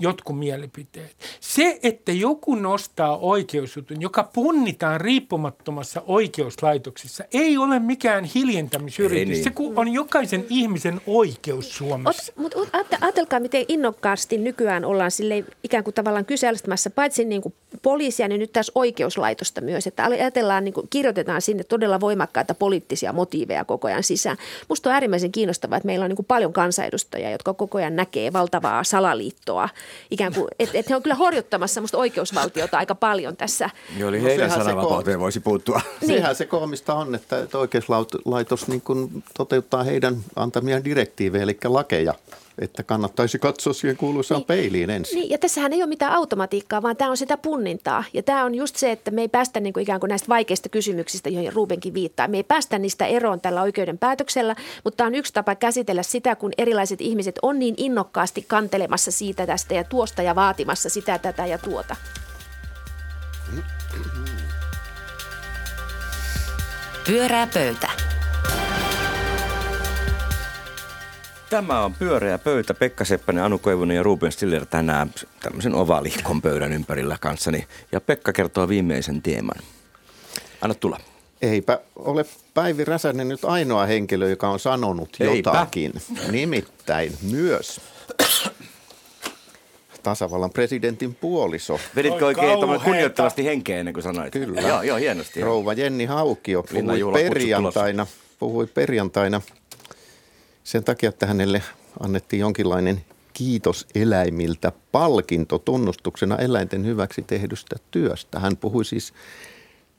jotkut 0.00 0.38
mielipiteet. 0.38 1.16
Se, 1.40 1.78
että 1.82 2.12
joku 2.12 2.54
nostaa 2.54 3.16
oikeusjutun, 3.16 4.00
joka 4.00 4.30
punnitaan 4.32 5.00
riippumattomassa 5.00 6.02
oikeuslaitoksessa, 6.06 7.24
ei 7.34 7.58
ole 7.58 7.78
mikään 7.78 8.24
hiljentämisyritys. 8.24 9.28
Niin. 9.28 9.44
Se 9.44 9.50
on 9.76 9.88
jokaisen 9.92 10.46
ihmisen 10.48 11.00
oikeus 11.06 11.76
Suomessa. 11.76 12.32
Mutta 12.36 12.58
ajatelkaa, 13.00 13.40
miten 13.40 13.64
innokkaasti 13.68 14.38
nykyään 14.38 14.84
ollaan 14.84 15.10
sille 15.10 15.44
ikään 15.64 15.84
kuin 15.84 15.94
tavallaan 15.94 16.24
kyseenalaistamassa 16.24 16.90
paitsi 16.90 17.24
niin 17.24 17.42
kuin 17.42 17.54
poliisia, 17.82 18.28
niin 18.28 18.38
nyt 18.38 18.52
tässä 18.52 18.72
oikeuslaitosta 18.74 19.60
myös. 19.60 19.86
Että 19.86 20.04
ajatellaan, 20.04 20.61
niin 20.64 20.74
kuin, 20.74 20.86
kirjoitetaan 20.90 21.42
sinne 21.42 21.64
todella 21.64 22.00
voimakkaita 22.00 22.54
poliittisia 22.54 23.12
motiiveja 23.12 23.64
koko 23.64 23.88
ajan 23.88 24.02
sisään. 24.02 24.36
Musta 24.68 24.88
on 24.88 24.94
äärimmäisen 24.94 25.32
kiinnostavaa, 25.32 25.76
että 25.76 25.86
meillä 25.86 26.04
on 26.04 26.08
niin 26.08 26.16
kuin 26.16 26.26
paljon 26.26 26.52
kansanedustajia, 26.52 27.30
jotka 27.30 27.54
koko 27.54 27.78
ajan 27.78 27.96
näkee 27.96 28.32
valtavaa 28.32 28.84
salaliittoa. 28.84 29.68
Ikään 30.10 30.34
kuin, 30.34 30.48
että 30.58 30.78
et 30.78 30.90
he 30.90 30.96
on 30.96 31.02
kyllä 31.02 31.16
horjuttamassa 31.16 31.80
musta 31.80 31.98
oikeusvaltiota 31.98 32.78
aika 32.78 32.94
paljon 32.94 33.36
tässä. 33.36 33.70
Joo, 33.96 34.08
eli 34.08 34.18
no, 34.18 34.24
heidän 34.24 34.50
sananvapauteen 34.50 35.20
voisi 35.20 35.40
puuttua. 35.40 35.80
Niin. 36.00 36.08
Sehän 36.08 36.34
se 36.34 36.46
koomista 36.46 36.94
on, 36.94 37.14
että, 37.14 37.38
että 37.38 37.58
oikeuslaitos 37.58 38.68
niin 38.68 38.80
kuin 38.80 39.24
toteuttaa 39.36 39.82
heidän 39.82 40.16
antamia 40.36 40.84
direktiivejä, 40.84 41.42
eli 41.42 41.58
lakeja– 41.64 42.14
että 42.58 42.82
kannattaisi 42.82 43.38
katsoa 43.38 43.72
siihen 43.72 43.96
kuuluisaan 43.96 44.38
niin, 44.38 44.46
peiliin 44.46 44.90
ensin. 44.90 45.16
Niin, 45.16 45.30
ja 45.30 45.38
tässähän 45.38 45.72
ei 45.72 45.82
ole 45.82 45.88
mitään 45.88 46.12
automatiikkaa, 46.12 46.82
vaan 46.82 46.96
tämä 46.96 47.10
on 47.10 47.16
sitä 47.16 47.36
punnintaa. 47.36 48.04
Ja 48.12 48.22
tämä 48.22 48.44
on 48.44 48.54
just 48.54 48.76
se, 48.76 48.92
että 48.92 49.10
me 49.10 49.20
ei 49.20 49.28
päästä 49.28 49.60
niin 49.60 49.72
kuin 49.72 49.82
ikään 49.82 50.00
kuin 50.00 50.08
näistä 50.08 50.28
vaikeista 50.28 50.68
kysymyksistä, 50.68 51.28
joihin 51.28 51.52
Rubenkin 51.52 51.94
viittaa. 51.94 52.28
Me 52.28 52.36
ei 52.36 52.42
päästä 52.42 52.78
niistä 52.78 53.06
eroon 53.06 53.40
tällä 53.40 53.62
oikeuden 53.62 53.98
päätöksellä, 53.98 54.56
mutta 54.84 54.96
tämä 54.96 55.06
on 55.06 55.14
yksi 55.14 55.32
tapa 55.32 55.54
käsitellä 55.54 56.02
sitä, 56.02 56.36
kun 56.36 56.52
erilaiset 56.58 57.00
ihmiset 57.00 57.38
on 57.42 57.58
niin 57.58 57.74
innokkaasti 57.76 58.44
kantelemassa 58.48 59.10
siitä 59.10 59.46
tästä 59.46 59.74
ja 59.74 59.84
tuosta 59.84 60.22
ja 60.22 60.34
vaatimassa 60.34 60.88
sitä, 60.88 61.18
tätä 61.18 61.46
ja 61.46 61.58
tuota. 61.58 61.96
Pyörää 67.06 67.48
pöytä. 67.54 68.11
Tämä 71.52 71.84
on 71.84 71.94
pyöreä 71.94 72.38
pöytä. 72.38 72.74
Pekka 72.74 73.04
Seppänen, 73.04 73.44
Anu 73.44 73.58
Koivunen 73.58 73.96
ja 73.96 74.02
Ruben 74.02 74.32
Stiller 74.32 74.66
tänään 74.66 75.14
tämmöisen 75.40 75.74
ovaalikon 75.74 76.42
pöydän 76.42 76.72
ympärillä 76.72 77.16
kanssani. 77.20 77.66
Ja 77.92 78.00
Pekka 78.00 78.32
kertoo 78.32 78.68
viimeisen 78.68 79.22
teeman. 79.22 79.56
Anna 80.60 80.74
tulla. 80.74 81.00
Eipä 81.42 81.78
ole 81.96 82.24
Päivi 82.54 82.84
Räsänen 82.84 83.28
nyt 83.28 83.44
ainoa 83.44 83.86
henkilö, 83.86 84.28
joka 84.28 84.48
on 84.48 84.58
sanonut 84.58 85.16
Eipä. 85.20 85.34
jotakin. 85.50 85.92
Nimittäin 86.30 87.12
myös 87.30 87.80
tasavallan 90.02 90.50
presidentin 90.50 91.14
puoliso. 91.14 91.80
Veditkö 91.96 92.26
oikein 92.26 92.58
kunnioittavasti 92.84 93.44
henkeä 93.44 93.78
ennen 93.78 93.94
kuin 93.94 94.04
sanoit? 94.04 94.32
Kyllä. 94.32 94.60
Joo, 94.60 94.82
joo 94.82 94.96
hienosti. 94.96 95.40
Rouva 95.40 95.72
Jenni 95.72 96.04
Haukio 96.04 96.62
puhui 96.62 97.12
perjantaina, 97.12 98.06
puhui 98.38 98.66
perjantaina 98.66 99.40
sen 100.64 100.84
takia, 100.84 101.08
että 101.08 101.26
hänelle 101.26 101.62
annettiin 102.00 102.40
jonkinlainen 102.40 103.04
kiitos 103.32 103.86
eläimiltä 103.94 104.72
palkinto 104.92 105.58
tunnustuksena 105.58 106.36
eläinten 106.36 106.86
hyväksi 106.86 107.22
tehdystä 107.22 107.76
työstä. 107.90 108.40
Hän 108.40 108.56
puhui 108.56 108.84
siis 108.84 109.12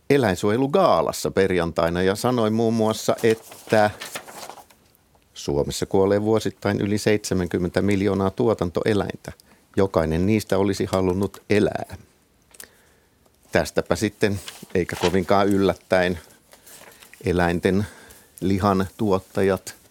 eläinsuojelugaalassa 0.09 1.31
perjantaina 1.31 2.01
ja 2.01 2.15
sanoi 2.15 2.49
muun 2.49 2.73
muassa, 2.73 3.15
että 3.23 3.89
Suomessa 5.33 5.85
kuolee 5.85 6.21
vuosittain 6.21 6.81
yli 6.81 6.97
70 6.97 7.81
miljoonaa 7.81 8.29
tuotantoeläintä. 8.29 9.31
Jokainen 9.77 10.25
niistä 10.25 10.57
olisi 10.57 10.85
halunnut 10.85 11.43
elää. 11.49 11.97
Tästäpä 13.51 13.95
sitten, 13.95 14.39
eikä 14.75 14.95
kovinkaan 14.95 15.47
yllättäen, 15.47 16.19
eläinten 17.25 17.85
lihan 18.41 18.87
tuottajat– 18.97 19.75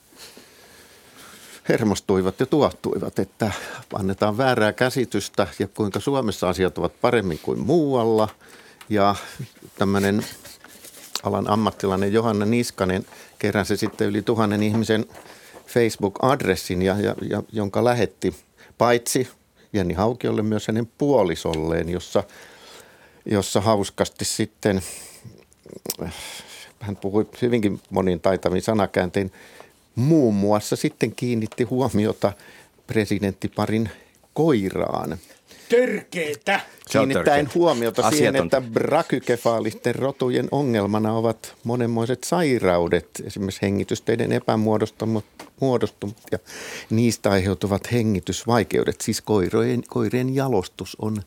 hermostuivat 1.68 2.40
ja 2.40 2.46
tuottuivat, 2.46 3.18
että 3.18 3.52
annetaan 3.94 4.38
väärää 4.38 4.72
käsitystä 4.72 5.46
ja 5.58 5.68
kuinka 5.68 6.00
Suomessa 6.00 6.48
asiat 6.48 6.78
ovat 6.78 7.00
paremmin 7.00 7.38
kuin 7.38 7.60
muualla. 7.60 8.28
Ja 8.88 9.14
tämmöinen 9.78 10.24
alan 11.22 11.50
ammattilainen 11.50 12.12
Johanna 12.12 12.44
Niskanen 12.44 13.06
keräsi 13.38 13.76
sitten 13.76 14.08
yli 14.08 14.22
tuhannen 14.22 14.62
ihmisen 14.62 15.06
Facebook-adressin, 15.66 16.82
ja, 16.82 17.00
ja, 17.00 17.14
ja, 17.30 17.42
jonka 17.52 17.84
lähetti 17.84 18.34
paitsi 18.78 19.28
Jenni 19.72 19.94
Haukiolle 19.94 20.42
myös 20.42 20.66
hänen 20.66 20.86
puolisolleen, 20.98 21.88
jossa, 21.88 22.24
jossa 23.24 23.60
hauskasti 23.60 24.24
sitten, 24.24 24.82
hän 26.80 26.96
puhui 26.96 27.26
hyvinkin 27.42 27.80
moniin 27.90 28.20
taitaviin 28.20 28.62
sanakääntein, 28.62 29.32
muun 29.94 30.34
muassa 30.34 30.76
sitten 30.76 31.14
kiinnitti 31.14 31.64
huomiota 31.64 32.32
presidenttiparin 32.86 33.90
koiraan. 34.34 35.18
Törkeetä. 35.68 36.60
Kiinnittäen 36.90 37.48
huomiota 37.54 38.10
siihen, 38.10 38.36
että 38.36 38.60
brakykefaalisten 38.60 39.94
rotujen 39.94 40.48
ongelmana 40.50 41.12
ovat 41.12 41.54
monenmoiset 41.64 42.24
sairaudet, 42.24 43.08
esimerkiksi 43.24 43.62
hengitysteiden 43.62 44.32
epämuodostumut 44.32 45.24
ja 46.32 46.38
niistä 46.90 47.30
aiheutuvat 47.30 47.92
hengitysvaikeudet. 47.92 49.00
Siis 49.00 49.20
koirien, 49.20 49.82
koirien 49.88 50.34
jalostus 50.34 50.96
on 51.00 51.22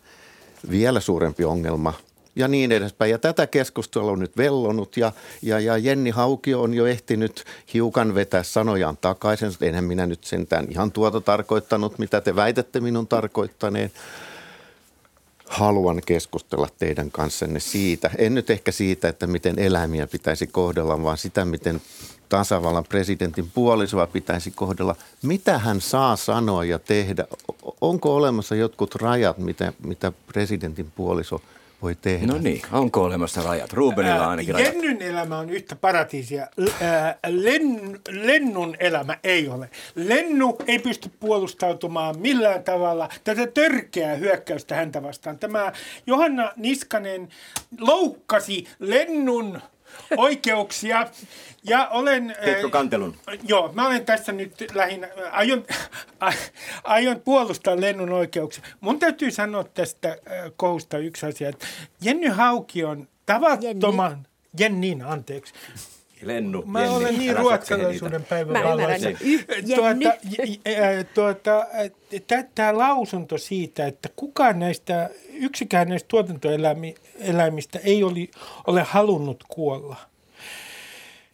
vielä 0.70 1.00
suurempi 1.00 1.46
ongelma 1.46 1.94
ja 2.36 2.48
niin 2.48 2.72
edespäin. 2.72 3.12
Ja 3.12 3.20
tätä 3.20 3.48
keskustelua 3.48 4.12
on 4.12 4.20
nyt 4.20 4.38
vellonut 4.38 4.98
ja, 4.98 5.12
ja, 5.42 5.60
ja 5.60 5.78
Jenni 5.78 6.10
Haukio 6.10 6.62
on 6.62 6.74
jo 6.74 6.86
ehtinyt 6.86 7.44
hiukan 7.74 8.16
vetää 8.16 8.44
sanojaan 8.44 8.98
takaisin. 8.98 9.52
Enhän 9.62 9.84
minä 9.84 10.06
nyt 10.06 10.24
sentään 10.24 10.68
ihan 10.70 10.92
tuota 10.92 11.22
tarkoittanut, 11.22 12.00
mitä 12.00 12.22
te 12.22 12.36
väitätte 12.36 12.80
minun 12.80 13.08
tarkoittaneen. 13.08 13.92
Haluan 15.50 16.02
keskustella 16.06 16.68
teidän 16.78 17.12
kanssanne 17.12 17.60
siitä. 17.60 18.12
En 18.18 18.34
nyt 18.34 18.50
ehkä 18.50 18.72
siitä, 18.72 19.08
että 19.08 19.28
miten 19.28 19.60
eläimiä 19.60 20.08
pitäisi 20.08 20.48
kohdella, 20.48 21.04
vaan 21.04 21.18
sitä, 21.18 21.46
miten 21.46 21.82
tasavallan 22.30 22.86
presidentin 22.90 23.52
puolisoa 23.54 24.08
pitäisi 24.08 24.52
kohdella. 24.52 24.96
Mitä 25.22 25.58
hän 25.58 25.82
saa 25.82 26.16
sanoa 26.16 26.64
ja 26.64 26.80
tehdä? 26.80 27.28
Onko 27.82 28.16
olemassa 28.16 28.56
jotkut 28.56 28.96
rajat, 28.96 29.38
mitä, 29.38 29.74
mitä 29.84 30.12
presidentin 30.28 30.92
puoliso– 30.96 31.42
voi 31.82 31.96
tehdä. 31.96 32.28
No 32.28 32.38
niin, 32.38 32.62
onko 32.72 33.04
olemassa 33.04 33.44
rajat? 33.44 33.74
Rubenilla 33.74 34.24
on 34.24 34.30
ainakin 34.30 34.54
rajat. 34.54 34.74
Jennyn 34.74 35.02
elämä 35.02 35.38
on 35.38 35.50
yhtä 35.50 35.76
paratiisia. 35.76 36.48
Len, 37.28 38.00
lennun 38.10 38.76
elämä 38.80 39.18
ei 39.24 39.48
ole. 39.48 39.70
Lennu 39.96 40.58
ei 40.68 40.80
pysty 40.80 41.12
puolustautumaan 41.20 42.20
millään 42.20 42.64
tavalla 42.64 43.10
tätä 43.24 43.48
törkeää 43.48 44.16
hyökkäystä 44.16 44.76
häntä 44.76 45.04
vastaan. 45.04 45.40
Tämä 45.40 45.72
Johanna 46.08 46.52
Niskanen 46.56 47.30
loukkasi 47.80 48.68
Lennun 48.80 49.62
oikeuksia. 50.18 51.08
Ja 51.64 51.88
olen... 51.88 52.36
Teetkö 52.44 52.70
kantelun? 52.70 53.16
Äh, 53.30 53.40
joo, 53.48 53.72
mä 53.74 53.88
olen 53.88 54.06
tässä 54.06 54.32
nyt 54.32 54.66
lähinnä, 54.74 55.08
aion, 55.32 55.66
aion 56.84 57.22
puolustaa 57.22 57.82
lennun 57.82 58.12
oikeuksia. 58.12 58.64
Mun 58.80 59.00
täytyy 59.00 59.32
sanoa 59.32 59.64
tästä 59.64 60.10
äh, 60.10 60.18
kohusta 60.58 60.98
yksi 60.98 61.26
asia, 61.26 61.50
että 61.50 61.68
Jenny 62.02 62.30
Hauki 62.30 62.84
on 62.84 63.08
tavattoman... 63.26 64.12
Jenni. 64.12 64.36
Jennin, 64.60 65.06
anteeksi. 65.06 65.54
Lennu, 66.22 66.64
Mä 66.66 66.80
Jenni, 66.80 66.96
olen 66.96 67.18
niin 67.18 67.38
ruotsalaisuuden 67.38 68.24
päivän 68.24 68.64
tuota, 69.76 70.08
tuota, 71.14 71.66
Tämä 72.56 72.78
lausunto 72.78 73.38
siitä, 73.38 73.86
että 73.88 74.10
kukaan 74.16 74.60
näistä, 74.60 75.10
yksikään 75.34 75.90
näistä 75.90 76.08
tuotantoeläimistä 76.08 77.80
ei 77.84 78.04
oli, 78.04 78.32
ole 78.68 78.84
halunnut 78.84 79.44
kuolla, 79.48 79.96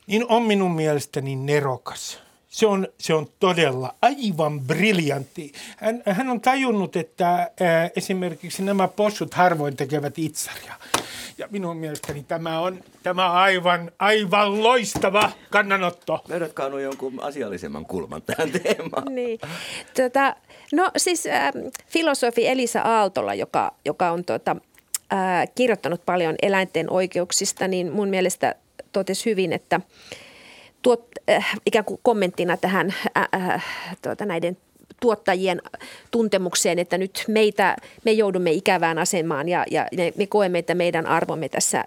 niin 0.08 0.26
on 0.30 0.44
minun 0.44 0.72
mielestäni 0.72 1.36
nerokas. 1.36 2.20
se 2.50 2.67
on, 2.67 2.88
se 2.98 3.13
on 3.13 3.28
todella 3.39 3.96
aivan 4.02 4.60
briljantti. 4.60 5.52
Hän, 5.78 6.04
hän 6.06 6.30
on 6.30 6.41
tajunnut, 6.41 6.96
että 6.96 7.28
ää, 7.30 7.50
esimerkiksi 7.96 8.63
nämä 8.63 8.88
possut 8.88 9.34
harvoin 9.34 9.76
tekevät 9.76 10.20
itsaria. 10.20 10.74
Ja 11.41 11.47
minun 11.51 11.77
mielestäni 11.77 12.23
tämä 12.23 12.60
on 12.60 12.84
tämä 13.04 13.32
aivan, 13.32 13.91
aivan 13.99 14.63
loistava 14.63 15.32
kannanotto. 15.49 16.19
Löydätkö 16.27 16.63
Anu 16.63 16.77
jonkun 16.77 17.23
asiallisemman 17.23 17.86
kulman 17.86 18.21
tähän 18.21 18.51
teemaan? 18.51 19.15
Niin. 19.15 19.39
Tota, 19.95 20.36
no 20.73 20.91
siis 20.97 21.25
äh, 21.25 21.51
filosofi 21.88 22.47
Elisa 22.47 22.82
Aaltola, 22.82 23.34
joka, 23.34 23.71
joka 23.86 24.12
on 24.12 24.25
tota, 24.25 24.56
äh, 25.13 25.47
kirjoittanut 25.56 26.06
paljon 26.06 26.36
eläinten 26.41 26.89
oikeuksista, 26.89 27.67
niin 27.67 27.91
mun 27.91 28.10
mielestä 28.10 28.56
totesi 28.91 29.30
hyvin, 29.30 29.54
että 29.54 29.82
tuot, 30.82 31.06
äh, 31.30 31.51
ikään 31.65 31.86
kuin 31.86 31.99
kommenttina 32.04 32.58
tähän 32.58 32.93
äh, 33.17 33.27
äh, 33.36 33.65
tuota, 34.01 34.25
näiden 34.25 34.58
tuottajien 35.02 35.62
tuntemukseen, 36.12 36.80
että 36.80 36.98
nyt 36.98 37.24
meitä, 37.28 37.76
me 38.06 38.12
joudumme 38.12 38.52
ikävään 38.52 38.98
asemaan 38.98 39.50
ja, 39.50 39.66
ja 39.72 39.86
me 40.16 40.28
koemme, 40.28 40.60
että 40.60 40.76
meidän 40.76 41.06
arvomme 41.06 41.50
tässä 41.50 41.80
äh, 41.80 41.86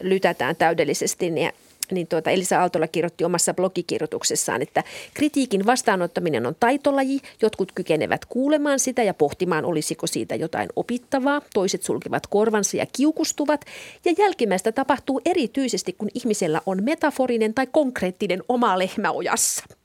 lytätään 0.00 0.56
täydellisesti. 0.56 1.30
Niin 1.30 1.52
niin 1.90 2.06
tuota 2.06 2.30
Elisa 2.30 2.60
Aaltola 2.60 2.88
kirjoitti 2.88 3.24
omassa 3.24 3.54
blogikirjoituksessaan, 3.54 4.62
että 4.62 4.84
kritiikin 5.14 5.66
vastaanottaminen 5.66 6.46
on 6.46 6.56
taitolaji. 6.60 7.20
Jotkut 7.42 7.72
kykenevät 7.72 8.24
kuulemaan 8.24 8.78
sitä 8.78 9.02
ja 9.02 9.14
pohtimaan, 9.14 9.64
olisiko 9.64 10.06
siitä 10.06 10.34
jotain 10.34 10.68
opittavaa. 10.76 11.42
Toiset 11.54 11.82
sulkevat 11.82 12.26
korvansa 12.26 12.76
ja 12.76 12.86
kiukustuvat. 12.96 13.64
Ja 14.04 14.12
jälkimmäistä 14.18 14.72
tapahtuu 14.72 15.20
erityisesti, 15.24 15.92
kun 15.92 16.08
ihmisellä 16.14 16.60
on 16.66 16.84
metaforinen 16.84 17.54
tai 17.54 17.66
konkreettinen 17.66 18.42
oma 18.48 18.78
lehmä 18.78 19.10
ojassa. 19.10 19.77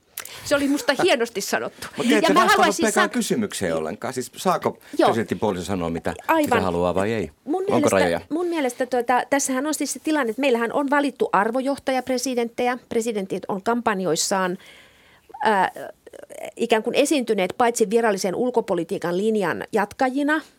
Se 0.46 0.56
oli 0.56 0.68
musta 0.68 0.94
hienosti 1.04 1.42
sanottu. 1.42 1.88
Mutta 1.98 2.14
ja 2.14 2.34
mä 2.34 2.46
haluaisin 2.46 2.86
Pekan 2.86 3.04
sa- 3.04 3.10
kysymykseen 3.10 3.76
ollenkaan. 3.76 4.14
Siis 4.14 4.32
saako 4.38 4.78
presidentin 4.98 5.40
puoliso 5.40 5.66
sanoa, 5.66 5.90
mitä, 5.90 6.14
Aivan. 6.28 6.44
mitä 6.44 6.62
haluaa 6.62 6.96
vai 6.96 7.14
ei? 7.14 7.32
Mun 7.46 7.62
Onko 7.62 7.72
mielestä, 7.72 7.96
rajoja? 7.96 8.22
Mun 8.30 8.48
mielestä 8.48 8.86
tuota, 8.86 9.24
tässähän 9.30 9.68
on 9.68 9.74
siis 9.74 9.94
se 9.94 10.00
tilanne, 10.00 10.30
että 10.30 10.42
meillähän 10.42 10.74
on 10.74 10.90
valittu 10.90 11.30
arvojohtajapresidenttejä. 11.32 12.78
Presidentit 12.90 13.44
on 13.48 13.62
kampanjoissaan 13.62 14.58
äh, 15.48 15.72
ikään 16.56 16.84
kuin 16.84 16.96
esiintyneet 16.96 17.54
paitsi 17.58 17.90
virallisen 17.90 18.36
ulkopolitiikan 18.36 19.18
linjan 19.18 19.64
jatkajina– 19.72 20.42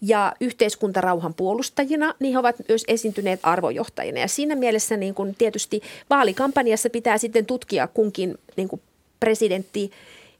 ja 0.00 0.32
yhteiskuntarauhan 0.40 1.34
puolustajina, 1.34 2.14
niin 2.18 2.32
he 2.32 2.38
ovat 2.38 2.56
myös 2.68 2.84
esiintyneet 2.88 3.40
arvojohtajina. 3.42 4.20
Ja 4.20 4.28
siinä 4.28 4.54
mielessä 4.54 4.96
niin 4.96 5.14
kuin 5.14 5.34
tietysti 5.34 5.80
vaalikampanjassa 6.10 6.90
pitää 6.90 7.18
sitten 7.18 7.46
tutkia 7.46 7.86
kunkin 7.86 8.38
niin 8.56 8.68
kuin 8.68 8.82
presidentti 9.22 9.90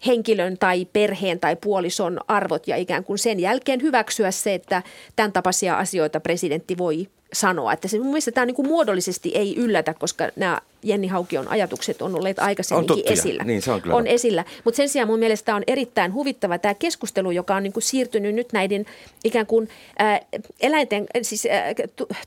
henkilön 0.06 0.58
tai 0.58 0.84
perheen 0.92 1.40
tai 1.40 1.56
puolison 1.56 2.20
arvot 2.28 2.68
ja 2.68 2.76
ikään 2.76 3.04
kuin 3.04 3.18
sen 3.18 3.40
jälkeen 3.40 3.82
hyväksyä 3.82 4.30
se, 4.30 4.54
että 4.54 4.82
tämän 5.16 5.32
tapaisia 5.32 5.78
asioita 5.78 6.20
presidentti 6.20 6.78
voi 6.78 7.06
sanoa. 7.32 7.72
Että 7.72 7.88
se 7.88 7.98
mun 7.98 8.06
mielestä 8.06 8.32
tämä 8.32 8.46
niin 8.46 8.54
kuin 8.54 8.68
muodollisesti 8.68 9.32
ei 9.34 9.56
yllätä, 9.56 9.94
koska 9.94 10.28
nämä 10.36 10.60
Jenni 10.82 11.06
Haukion 11.06 11.48
ajatukset 11.48 12.02
on 12.02 12.14
olleet 12.14 12.38
aikaisemminkin 12.38 13.04
on 13.06 13.12
esillä. 13.12 13.44
Niin, 13.44 13.62
se 13.62 13.72
on, 13.72 13.82
kyllä 13.82 13.94
on 13.94 14.06
esillä. 14.06 14.44
Mutta 14.64 14.76
sen 14.76 14.88
sijaan 14.88 15.08
mun 15.08 15.18
mielestä 15.18 15.54
on 15.54 15.62
erittäin 15.66 16.14
huvittava 16.14 16.58
tämä 16.58 16.74
keskustelu, 16.74 17.30
joka 17.30 17.56
on 17.56 17.62
niin 17.62 17.72
kuin 17.72 17.82
siirtynyt 17.82 18.34
nyt 18.34 18.52
näiden 18.52 18.86
ikään 19.24 19.46
kuin 19.46 19.68
äh, 20.00 20.20
eläinten, 20.60 21.06
siis 21.22 21.46
äh, 21.46 21.74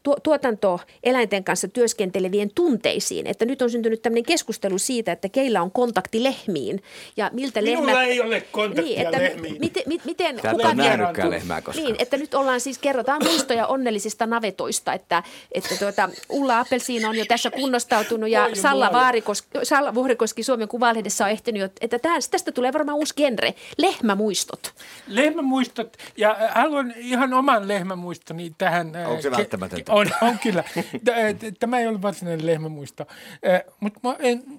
tu, 0.03 0.15
tuotantoeläinten 0.23 1.43
kanssa 1.43 1.67
työskentelevien 1.67 2.51
tunteisiin. 2.55 3.27
Että 3.27 3.45
nyt 3.45 3.61
on 3.61 3.69
syntynyt 3.69 4.01
tämmöinen 4.01 4.25
keskustelu 4.25 4.77
siitä, 4.77 5.11
että 5.11 5.29
keillä 5.29 5.61
on 5.61 5.71
kontakti 5.71 6.23
lehmiin 6.23 6.83
ja 7.17 7.29
miltä 7.33 7.61
Minulla 7.61 7.87
lehmät... 7.87 8.07
ei 8.07 8.21
ole 8.21 8.41
kontaktia 8.51 8.83
niin, 8.83 9.01
että 9.01 9.19
lehmiin. 9.19 9.57
Miten, 9.59 9.83
miten, 10.05 10.39
Tää 10.41 10.51
kuka 10.51 10.73
nähnytkään 10.73 11.31
lehmää 11.31 11.61
koskaan. 11.61 11.85
Niin, 11.85 11.95
että 11.99 12.17
nyt 12.17 12.33
ollaan 12.33 12.59
siis, 12.61 12.77
kerrotaan 12.77 13.21
muistoja 13.23 13.67
onnellisista 13.67 14.25
navetoista, 14.25 14.93
että, 14.95 15.23
että 15.51 15.75
tuota, 15.79 16.09
Ulla 16.29 16.59
Appelsiin 16.59 17.05
on 17.05 17.15
jo 17.15 17.25
tässä 17.25 17.51
kunnostautunut 17.51 18.29
ja 18.29 18.49
Salla, 18.53 18.91
Vaarikoski, 18.93 19.49
Salla 19.63 19.93
Vuorikoski 19.93 20.43
Suomen 20.43 20.67
Kuvalehdessä 20.67 21.25
on 21.25 21.31
ehtinyt, 21.31 21.71
että 21.81 21.99
tästä 22.31 22.51
tulee 22.51 22.73
varmaan 22.73 22.97
uusi 22.97 23.13
genre, 23.17 23.53
lehmämuistot. 23.77 24.73
Lehmämuistot, 25.07 25.97
ja 26.17 26.37
äh, 26.41 26.53
haluan 26.55 26.93
ihan 26.97 27.33
oman 27.33 27.67
lehmämuistoni 27.67 28.51
tähän. 28.57 28.95
Äh, 28.95 29.09
Onko 29.09 29.21
se 29.21 29.31
välttämätöntä? 29.31 29.93
On, 29.93 30.07
on 30.21 30.39
kyllä. 30.39 30.63
Äh, 31.09 31.35
tämä 31.59 31.79
ei 31.79 31.87
ole 31.87 32.01
varsinainen 32.01 32.45
lehmämuisto. 32.45 33.05
Mutta 33.79 33.99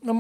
no, 0.05 0.15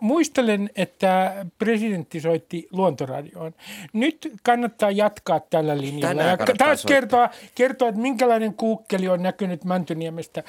muistelen, 0.00 0.70
että 0.76 1.34
presidentti 1.58 2.20
soitti 2.20 2.68
luontoradioon. 2.72 3.54
Nyt 3.92 4.32
kannattaa 4.42 4.90
jatkaa 4.90 5.40
tällä 5.40 5.78
linjalla. 5.78 6.22
Tänään 6.22 6.38
ja 6.48 6.54
taas 6.58 6.84
kertoa, 6.84 7.30
kertoa, 7.54 7.88
että 7.88 8.00
minkälainen 8.00 8.54
kuukkeli 8.54 9.08
on 9.08 9.22
näkynyt 9.26 9.64
Mäntyniemestä. 9.64 10.42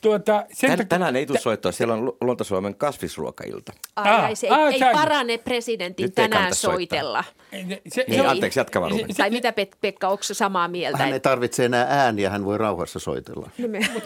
Tuota, 0.00 0.44
sen 0.52 0.78
Tän, 0.78 0.88
tänään 0.88 1.16
ei 1.16 1.26
tule 1.26 1.38
soittaa, 1.38 1.72
siellä 1.72 1.94
on 1.94 2.12
Luontosuomen 2.20 2.74
kasvisruokailta. 2.74 3.72
Ai, 3.96 4.10
ah, 4.10 4.24
ai 4.24 4.36
se 4.36 4.46
ei, 4.46 4.52
ah, 4.52 4.72
ei 4.72 4.80
parane 4.92 5.38
presidentin 5.38 6.04
Nyt 6.04 6.14
tänään 6.14 6.54
soitella. 6.54 7.24
Se, 7.50 7.80
se, 7.88 8.04
niin, 8.08 8.28
anteeksi, 8.28 8.60
jatka 8.60 8.80
vaan. 8.80 8.92
Tai 9.16 9.30
mitä 9.30 9.50
Pek- 9.50 9.76
Pekka, 9.80 10.08
onko 10.08 10.22
samaa 10.22 10.68
mieltä? 10.68 10.98
Hän 10.98 11.12
ei 11.12 11.20
tarvitse 11.20 11.64
enää 11.64 11.86
ääniä, 11.88 12.30
hän 12.30 12.44
voi 12.44 12.58
rauhassa 12.58 12.98
soitella. 12.98 13.50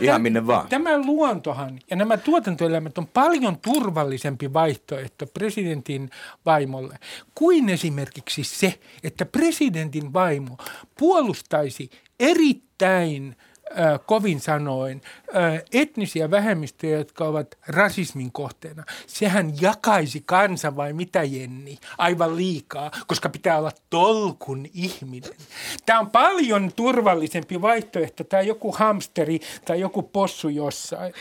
Ihan 0.01 0.23
minne 0.23 0.47
vaan. 0.47 0.69
Tämä 0.69 0.99
luontohan 0.99 1.79
ja 1.91 1.97
nämä 1.97 2.17
tuotantoeläimet 2.17 2.99
on 2.99 3.07
paljon 3.07 3.59
turvallisempi 3.59 4.53
vaihtoehto 4.53 5.27
presidentin 5.27 6.11
vaimolle 6.47 6.99
kuin 7.35 7.69
esimerkiksi 7.69 8.45
se, 8.45 8.75
että 9.05 9.27
presidentin 9.27 10.13
vaimo 10.13 10.57
puolustaisi 10.99 11.91
erittäin 12.21 13.37
kovin 14.07 14.41
sanoin 14.41 15.03
etnisiä 15.73 16.31
vähemmistöjä, 16.31 16.99
jotka 16.99 17.25
ovat 17.25 17.59
rasismin 17.69 18.33
kohteena. 18.33 18.85
Sehän 19.07 19.53
jakaisi 19.61 20.23
kansa 20.27 20.77
vai 20.77 20.93
mitä 20.93 21.23
Jenni? 21.23 21.79
Aivan 21.99 22.37
liikaa, 22.37 22.91
koska 23.07 23.29
pitää 23.29 23.59
olla 23.59 23.73
tolkun 23.91 24.67
ihminen. 24.75 25.31
Tämä 25.87 26.01
on 26.01 26.11
paljon 26.11 26.73
turvallisempi 26.77 27.63
vaihtoehto. 27.63 28.25
Tämä 28.25 28.43
joku 28.43 28.73
hamsteri 28.73 29.41
tai 29.65 29.81
joku 29.81 30.03
possu 30.03 30.49
jossain. 30.49 31.15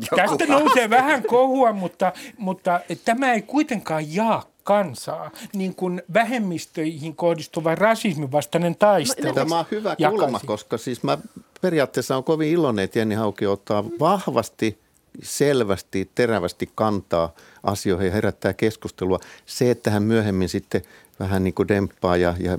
Joku 0.00 0.16
Tästä 0.16 0.46
nousee 0.46 0.90
vähän 0.90 1.22
kohua, 1.22 1.72
mutta, 1.72 2.12
mutta 2.38 2.80
tämä 3.04 3.32
ei 3.32 3.42
kuitenkaan 3.42 4.14
jaa 4.14 4.44
kansaa, 4.64 5.30
niin 5.54 5.74
kuin 5.74 6.02
vähemmistöihin 6.14 7.16
kohdistuva 7.16 7.74
rasismin 7.74 8.32
vastainen 8.32 8.76
taistelu. 8.76 9.34
Tämä 9.34 9.58
on 9.58 9.64
hyvä 9.70 9.96
kulma, 10.10 10.40
koska 10.46 10.78
siis 10.78 11.02
mä 11.02 11.18
periaatteessa 11.60 12.16
on 12.16 12.24
kovin 12.24 12.48
iloinen, 12.48 12.84
että 12.84 12.98
Jenni 12.98 13.14
Hauki 13.14 13.46
ottaa 13.46 13.84
vahvasti, 14.00 14.78
selvästi, 15.22 16.10
terävästi 16.14 16.70
kantaa 16.74 17.34
asioihin 17.62 18.06
ja 18.06 18.12
herättää 18.12 18.52
keskustelua. 18.52 19.18
Se, 19.46 19.70
että 19.70 19.90
hän 19.90 20.02
myöhemmin 20.02 20.48
sitten 20.48 20.82
vähän 21.20 21.44
niin 21.44 21.54
kuin 21.54 21.68
demppaa 21.68 22.16
ja, 22.16 22.34
ja 22.40 22.58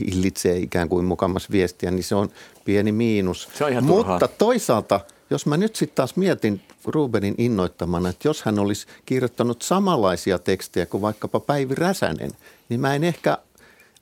hillitsee 0.00 0.56
ikään 0.56 0.88
kuin 0.88 1.04
mukamas 1.04 1.50
viestiä, 1.50 1.90
niin 1.90 2.04
se 2.04 2.14
on 2.14 2.28
pieni 2.64 2.92
miinus. 2.92 3.48
Se 3.54 3.64
on 3.64 3.70
ihan 3.70 3.84
Mutta 3.84 4.02
turhaa. 4.02 4.28
toisaalta, 4.28 5.00
jos 5.30 5.46
mä 5.46 5.56
nyt 5.56 5.76
sitten 5.76 5.96
taas 5.96 6.16
mietin 6.16 6.60
Rubenin 6.84 7.34
innoittamana, 7.38 8.08
että 8.08 8.28
jos 8.28 8.42
hän 8.42 8.58
olisi 8.58 8.86
kirjoittanut 9.06 9.62
samanlaisia 9.62 10.38
tekstejä 10.38 10.86
kuin 10.86 11.00
vaikkapa 11.02 11.40
Päivi 11.40 11.74
Räsänen, 11.74 12.30
niin 12.68 12.80
mä 12.80 12.94
en 12.94 13.04
ehkä 13.04 13.38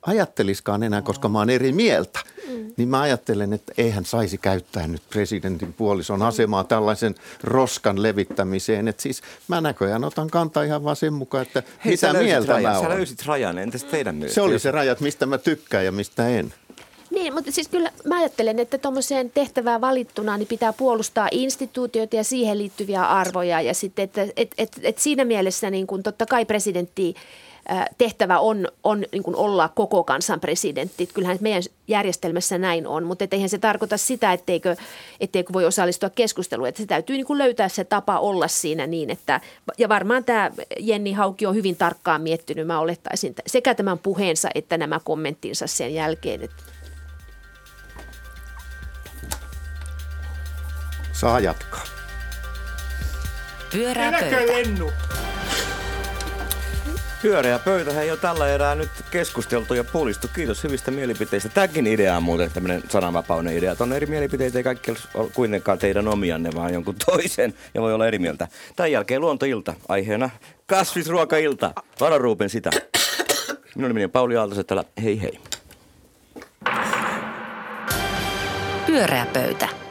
ajatteliskaan 0.01 0.83
enää, 0.83 1.01
koska 1.01 1.29
mä 1.29 1.39
oon 1.39 1.49
eri 1.49 1.71
mieltä. 1.71 2.19
Mm. 2.47 2.73
Niin 2.77 2.89
mä 2.89 3.01
ajattelen, 3.01 3.53
että 3.53 3.73
eihän 3.77 4.05
saisi 4.05 4.37
käyttää 4.37 4.87
nyt 4.87 5.01
presidentin 5.09 5.73
puolison 5.73 6.21
asemaa 6.21 6.63
tällaisen 6.63 7.15
roskan 7.43 8.03
levittämiseen. 8.03 8.87
Että 8.87 9.03
siis 9.03 9.21
mä 9.47 9.61
näköjään 9.61 10.03
otan 10.03 10.29
kantaa 10.29 10.63
ihan 10.63 10.83
vaan 10.83 10.95
sen 10.95 11.13
mukaan, 11.13 11.41
että 11.41 11.63
Hei, 11.85 11.91
mitä 11.91 12.13
mieltä 12.13 12.53
rajan. 12.53 12.71
mä 12.71 12.79
oon. 12.79 12.87
Sä 12.87 12.95
löysit 12.95 13.25
rajan, 13.25 13.57
entäs 13.57 13.83
teidän 13.83 14.15
myös? 14.15 14.35
Se 14.35 14.41
oli 14.41 14.59
se 14.59 14.71
rajat, 14.71 15.01
mistä 15.01 15.25
mä 15.25 15.37
tykkään 15.37 15.85
ja 15.85 15.91
mistä 15.91 16.29
en. 16.29 16.53
Niin, 17.11 17.33
mutta 17.33 17.51
siis 17.51 17.67
kyllä 17.67 17.91
mä 18.05 18.17
ajattelen, 18.17 18.59
että 18.59 18.77
tuommoiseen 18.77 19.31
tehtävään 19.31 19.81
valittuna 19.81 20.37
niin 20.37 20.47
pitää 20.47 20.73
puolustaa 20.73 21.27
instituutioita 21.31 22.15
ja 22.15 22.23
siihen 22.23 22.57
liittyviä 22.57 23.03
arvoja. 23.03 23.61
Ja 23.61 23.73
sitten, 23.73 24.03
että 24.03 24.27
et, 24.35 24.51
et, 24.57 24.79
et 24.83 24.97
siinä 24.97 25.25
mielessä 25.25 25.69
niin 25.69 25.87
kun 25.87 26.03
totta 26.03 26.25
kai 26.25 26.45
presidentti 26.45 27.15
tehtävä 27.97 28.39
on, 28.39 28.67
on 28.83 29.05
niin 29.11 29.23
kuin 29.23 29.35
olla 29.35 29.69
koko 29.69 30.03
kansan 30.03 30.39
presidentti. 30.39 31.07
Kyllähän 31.13 31.37
meidän 31.41 31.63
järjestelmässä 31.87 32.57
näin 32.57 32.87
on, 32.87 33.03
mutta 33.03 33.25
eihän 33.31 33.49
se 33.49 33.57
tarkoita 33.57 33.97
sitä, 33.97 34.33
etteikö, 34.33 34.75
etteikö 35.19 35.53
voi 35.53 35.65
osallistua 35.65 36.09
keskusteluun. 36.09 36.67
Että 36.67 36.81
se 36.81 36.87
täytyy 36.87 37.15
niin 37.15 37.25
kuin 37.25 37.37
löytää 37.37 37.69
se 37.69 37.83
tapa 37.83 38.19
olla 38.19 38.47
siinä 38.47 38.87
niin, 38.87 39.09
että 39.09 39.41
ja 39.77 39.89
varmaan 39.89 40.23
tämä 40.23 40.51
Jenni 40.79 41.13
Hauki 41.13 41.45
on 41.45 41.55
hyvin 41.55 41.75
tarkkaan 41.75 42.21
miettinyt, 42.21 42.67
mä 42.67 42.79
olettaisin, 42.79 43.35
sekä 43.47 43.75
tämän 43.75 43.99
puheensa 43.99 44.49
että 44.55 44.77
nämä 44.77 44.99
kommenttinsa 45.03 45.67
sen 45.67 45.93
jälkeen. 45.93 46.41
Että 46.41 46.63
Saa 51.19 51.39
jatkaa. 51.39 51.83
Pyörää 53.71 54.11
pöytä. 54.11 54.53
lennu. 54.53 54.91
Pyöreä 57.21 57.59
pöytähän 57.59 58.07
jo 58.07 58.17
tällä 58.17 58.47
erää 58.47 58.75
nyt 58.75 58.89
keskusteltu 59.11 59.73
ja 59.73 59.83
puolistu. 59.83 60.27
Kiitos 60.35 60.63
hyvistä 60.63 60.91
mielipiteistä. 60.91 61.49
Tämäkin 61.49 61.87
idea 61.87 62.17
on 62.17 62.23
muuten 62.23 62.51
tämmöinen 62.51 62.83
sananvapauden 62.89 63.57
idea. 63.57 63.75
Tuonne 63.75 63.95
eri 63.95 64.05
mielipiteitä 64.05 64.57
ei 64.57 64.63
kaikki 64.63 64.91
ole 65.13 65.29
kuitenkaan 65.33 65.77
teidän 65.77 66.07
omianne, 66.07 66.49
vaan 66.55 66.73
jonkun 66.73 66.95
toisen 67.05 67.53
ja 67.73 67.81
voi 67.81 67.93
olla 67.93 68.07
eri 68.07 68.19
mieltä. 68.19 68.47
Tämän 68.75 68.91
jälkeen 68.91 69.21
luontoilta 69.21 69.73
aiheena 69.87 70.29
kasvisruokailta. 70.65 71.73
Vararuupen 71.99 72.49
sitä. 72.49 72.69
Minun 73.75 73.89
nimeni 73.89 74.05
on 74.05 74.11
Pauli 74.11 74.37
Aaltoset, 74.37 74.67
hei 75.03 75.21
hei. 75.21 75.39
Pyöreä 78.85 79.25
pöytä. 79.33 79.88